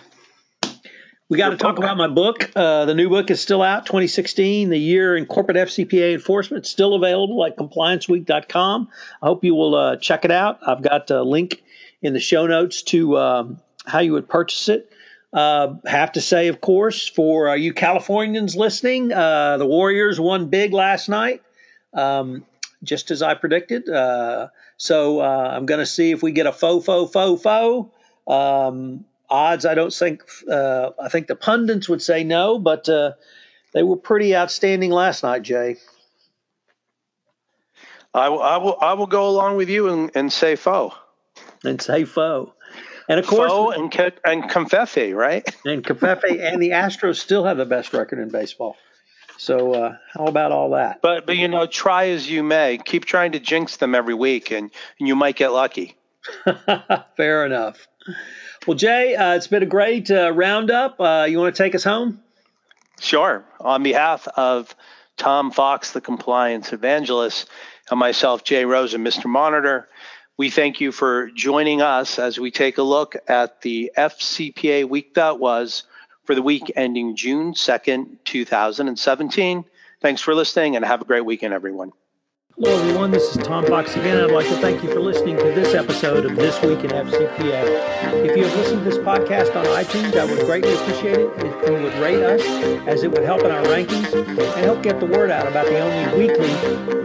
We 1.27 1.39
got 1.39 1.49
to 1.49 1.57
talk 1.57 1.79
about 1.79 1.97
my 1.97 2.07
book. 2.07 2.51
Uh, 2.55 2.85
the 2.85 2.93
new 2.93 3.09
book 3.09 3.31
is 3.31 3.41
still 3.41 3.63
out, 3.63 3.87
2016, 3.87 4.69
The 4.69 4.77
Year 4.77 5.17
in 5.17 5.25
Corporate 5.25 5.57
FCPA 5.57 6.13
Enforcement, 6.13 6.67
still 6.67 6.93
available 6.93 7.43
at 7.43 7.57
complianceweek.com. 7.57 8.89
I 9.23 9.25
hope 9.25 9.43
you 9.43 9.55
will 9.55 9.73
uh, 9.73 9.95
check 9.95 10.23
it 10.23 10.29
out. 10.29 10.59
I've 10.67 10.83
got 10.83 11.09
a 11.09 11.23
link 11.23 11.63
in 12.03 12.13
the 12.13 12.19
show 12.19 12.45
notes 12.45 12.83
to 12.83 13.17
um, 13.17 13.59
how 13.87 13.99
you 13.99 14.13
would 14.13 14.29
purchase 14.29 14.69
it. 14.69 14.91
Uh, 15.33 15.73
have 15.87 16.11
to 16.11 16.21
say, 16.21 16.47
of 16.47 16.61
course, 16.61 17.07
for 17.07 17.49
uh, 17.49 17.55
you 17.55 17.73
Californians 17.73 18.55
listening, 18.55 19.11
uh, 19.11 19.57
the 19.57 19.65
Warriors 19.65 20.19
won 20.19 20.49
big 20.49 20.73
last 20.73 21.09
night, 21.09 21.41
um, 21.95 22.45
just 22.83 23.09
as 23.09 23.23
I 23.23 23.33
predicted. 23.33 23.89
Uh, 23.89 24.49
so 24.77 25.21
uh, 25.21 25.53
I'm 25.55 25.65
going 25.65 25.79
to 25.79 25.87
see 25.87 26.11
if 26.11 26.21
we 26.21 26.33
get 26.33 26.45
a 26.45 26.53
faux, 26.53 26.85
faux, 26.85 27.11
faux, 27.11 27.41
faux. 27.41 27.91
Um, 28.27 29.05
odds, 29.29 29.65
I 29.65 29.73
don't 29.73 29.93
think. 29.93 30.23
Uh, 30.49 30.91
I 30.99 31.09
think 31.09 31.27
the 31.27 31.35
pundits 31.35 31.89
would 31.89 32.01
say 32.01 32.23
no, 32.23 32.59
but 32.59 32.87
uh, 32.89 33.13
they 33.73 33.83
were 33.83 33.97
pretty 33.97 34.35
outstanding 34.35 34.91
last 34.91 35.23
night, 35.23 35.41
Jay. 35.41 35.77
I 38.13 38.29
will, 38.29 38.41
I 38.41 38.57
will, 38.57 38.77
I 38.79 38.93
will 38.93 39.07
go 39.07 39.27
along 39.27 39.57
with 39.57 39.69
you 39.69 39.89
and, 39.89 40.11
and 40.15 40.31
say 40.31 40.55
faux. 40.55 40.95
And 41.63 41.81
say 41.81 42.05
faux. 42.05 42.51
And 43.09 43.19
of 43.19 43.27
course, 43.27 43.51
faux 43.51 43.75
and 43.75 43.93
and 44.23 44.49
Covfefe, 44.49 45.15
right? 45.15 45.43
And 45.65 45.83
Covfefe 45.83 46.41
and 46.41 46.61
the 46.61 46.71
Astros 46.71 47.17
still 47.17 47.43
have 47.43 47.57
the 47.57 47.65
best 47.65 47.93
record 47.93 48.19
in 48.19 48.29
baseball. 48.29 48.77
So 49.37 49.73
uh, 49.73 49.97
how 50.13 50.25
about 50.25 50.51
all 50.51 50.71
that? 50.71 51.01
But 51.01 51.25
but 51.25 51.37
you 51.37 51.47
know, 51.47 51.67
try 51.67 52.07
as 52.09 52.29
you 52.29 52.41
may, 52.41 52.79
keep 52.83 53.05
trying 53.05 53.33
to 53.33 53.39
jinx 53.39 53.77
them 53.77 53.93
every 53.93 54.13
week, 54.13 54.51
and, 54.51 54.71
and 54.99 55.07
you 55.07 55.15
might 55.15 55.35
get 55.35 55.51
lucky. 55.51 55.97
Fair 57.17 57.45
enough. 57.45 57.87
Well, 58.67 58.75
Jay, 58.75 59.15
uh, 59.15 59.35
it's 59.35 59.47
been 59.47 59.63
a 59.63 59.67
great 59.67 60.09
uh, 60.09 60.31
roundup. 60.31 60.99
Uh, 60.99 61.27
you 61.29 61.39
want 61.39 61.55
to 61.55 61.63
take 61.63 61.75
us 61.75 61.83
home? 61.83 62.21
Sure. 62.99 63.45
On 63.59 63.83
behalf 63.83 64.27
of 64.27 64.73
Tom 65.17 65.51
Fox, 65.51 65.91
the 65.91 66.01
compliance 66.01 66.73
evangelist, 66.73 67.49
and 67.89 67.99
myself, 67.99 68.43
Jay 68.43 68.65
Rose, 68.65 68.93
and 68.93 69.05
Mr. 69.05 69.25
Monitor, 69.25 69.87
we 70.37 70.49
thank 70.49 70.81
you 70.81 70.91
for 70.91 71.29
joining 71.29 71.81
us 71.81 72.19
as 72.19 72.39
we 72.39 72.51
take 72.51 72.77
a 72.77 72.83
look 72.83 73.15
at 73.27 73.61
the 73.61 73.91
FCPA 73.95 74.87
week 74.89 75.13
that 75.13 75.39
was 75.39 75.83
for 76.25 76.35
the 76.35 76.41
week 76.41 76.71
ending 76.75 77.15
June 77.15 77.53
2nd, 77.53 78.17
2017. 78.25 79.65
Thanks 80.01 80.21
for 80.21 80.35
listening 80.35 80.75
and 80.75 80.83
have 80.83 81.01
a 81.01 81.05
great 81.05 81.23
weekend, 81.23 81.53
everyone. 81.53 81.93
Hello, 82.57 82.79
everyone. 82.79 83.11
This 83.11 83.35
is 83.35 83.43
Tom 83.43 83.65
Fox 83.65 83.97
again. 83.97 84.23
I'd 84.23 84.31
like 84.31 84.47
to 84.47 84.55
thank 84.61 84.81
you 84.81 84.89
for 84.89 85.01
listening 85.01 85.35
to 85.35 85.43
this 85.43 85.73
episode 85.73 86.23
of 86.23 86.37
This 86.37 86.55
Week 86.61 86.79
in 86.85 86.89
FCPA. 86.89 88.23
If 88.23 88.37
you 88.37 88.45
have 88.45 88.55
listened 88.55 88.81
to 88.81 88.89
this 88.89 88.97
podcast 88.97 89.57
on 89.57 89.65
iTunes, 89.65 90.15
I 90.15 90.23
would 90.23 90.39
greatly 90.45 90.73
appreciate 90.73 91.17
it 91.19 91.29
if 91.35 91.67
you 91.67 91.73
would 91.73 91.93
rate 91.95 92.23
us, 92.23 92.41
as 92.87 93.03
it 93.03 93.11
would 93.11 93.23
help 93.23 93.43
in 93.43 93.51
our 93.51 93.63
rankings 93.63 94.13
and 94.13 94.39
help 94.63 94.81
get 94.81 95.01
the 95.01 95.05
word 95.05 95.31
out 95.31 95.47
about 95.47 95.65
the 95.65 95.79
only 95.79 96.27
weekly 96.27 96.47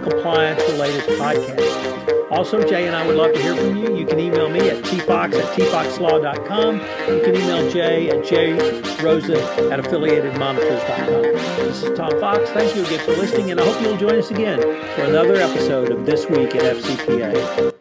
compliance 0.09 0.63
related 0.71 1.03
podcast. 1.19 2.20
Also, 2.31 2.63
Jay 2.67 2.87
and 2.87 2.95
I 2.95 3.07
would 3.07 3.17
love 3.17 3.35
to 3.35 3.43
hear 3.43 3.57
from 3.57 3.77
you. 3.77 3.97
You 3.97 4.07
can 4.07 4.21
email 4.21 4.49
me 4.49 4.71
at 4.71 4.85
tfox 4.85 5.35
at 5.35 5.59
tfoxlaw.com. 5.59 6.75
You 6.77 7.23
can 7.23 7.35
email 7.35 7.71
Jay 7.71 8.09
at 8.09 8.25
jrosen 8.25 9.37
at 9.73 9.81
affiliatedmonitors.com. 9.81 11.23
This 11.67 11.83
is 11.83 11.99
Tom 11.99 12.19
Fox. 12.21 12.49
Thank 12.51 12.77
you 12.77 12.85
again 12.85 13.05
for 13.05 13.13
listening, 13.13 13.51
and 13.51 13.61
I 13.61 13.65
hope 13.65 13.83
you'll 13.83 13.97
join 13.97 14.17
us 14.17 14.31
again 14.31 14.61
for 14.61 15.03
another 15.03 15.37
episode 15.37 15.91
of 15.91 16.07
This 16.07 16.27
Week 16.27 16.55
at 16.55 16.77
FCPA. 16.77 17.75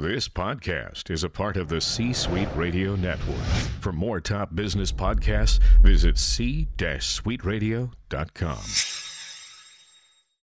This 0.00 0.28
podcast 0.28 1.10
is 1.10 1.24
a 1.24 1.28
part 1.28 1.56
of 1.56 1.68
the 1.68 1.80
C 1.80 2.12
Suite 2.12 2.48
Radio 2.54 2.94
Network. 2.94 3.44
For 3.80 3.92
more 3.92 4.20
top 4.20 4.54
business 4.54 4.92
podcasts, 4.92 5.58
visit 5.82 6.16
c-suiteradio.com. 6.16 8.97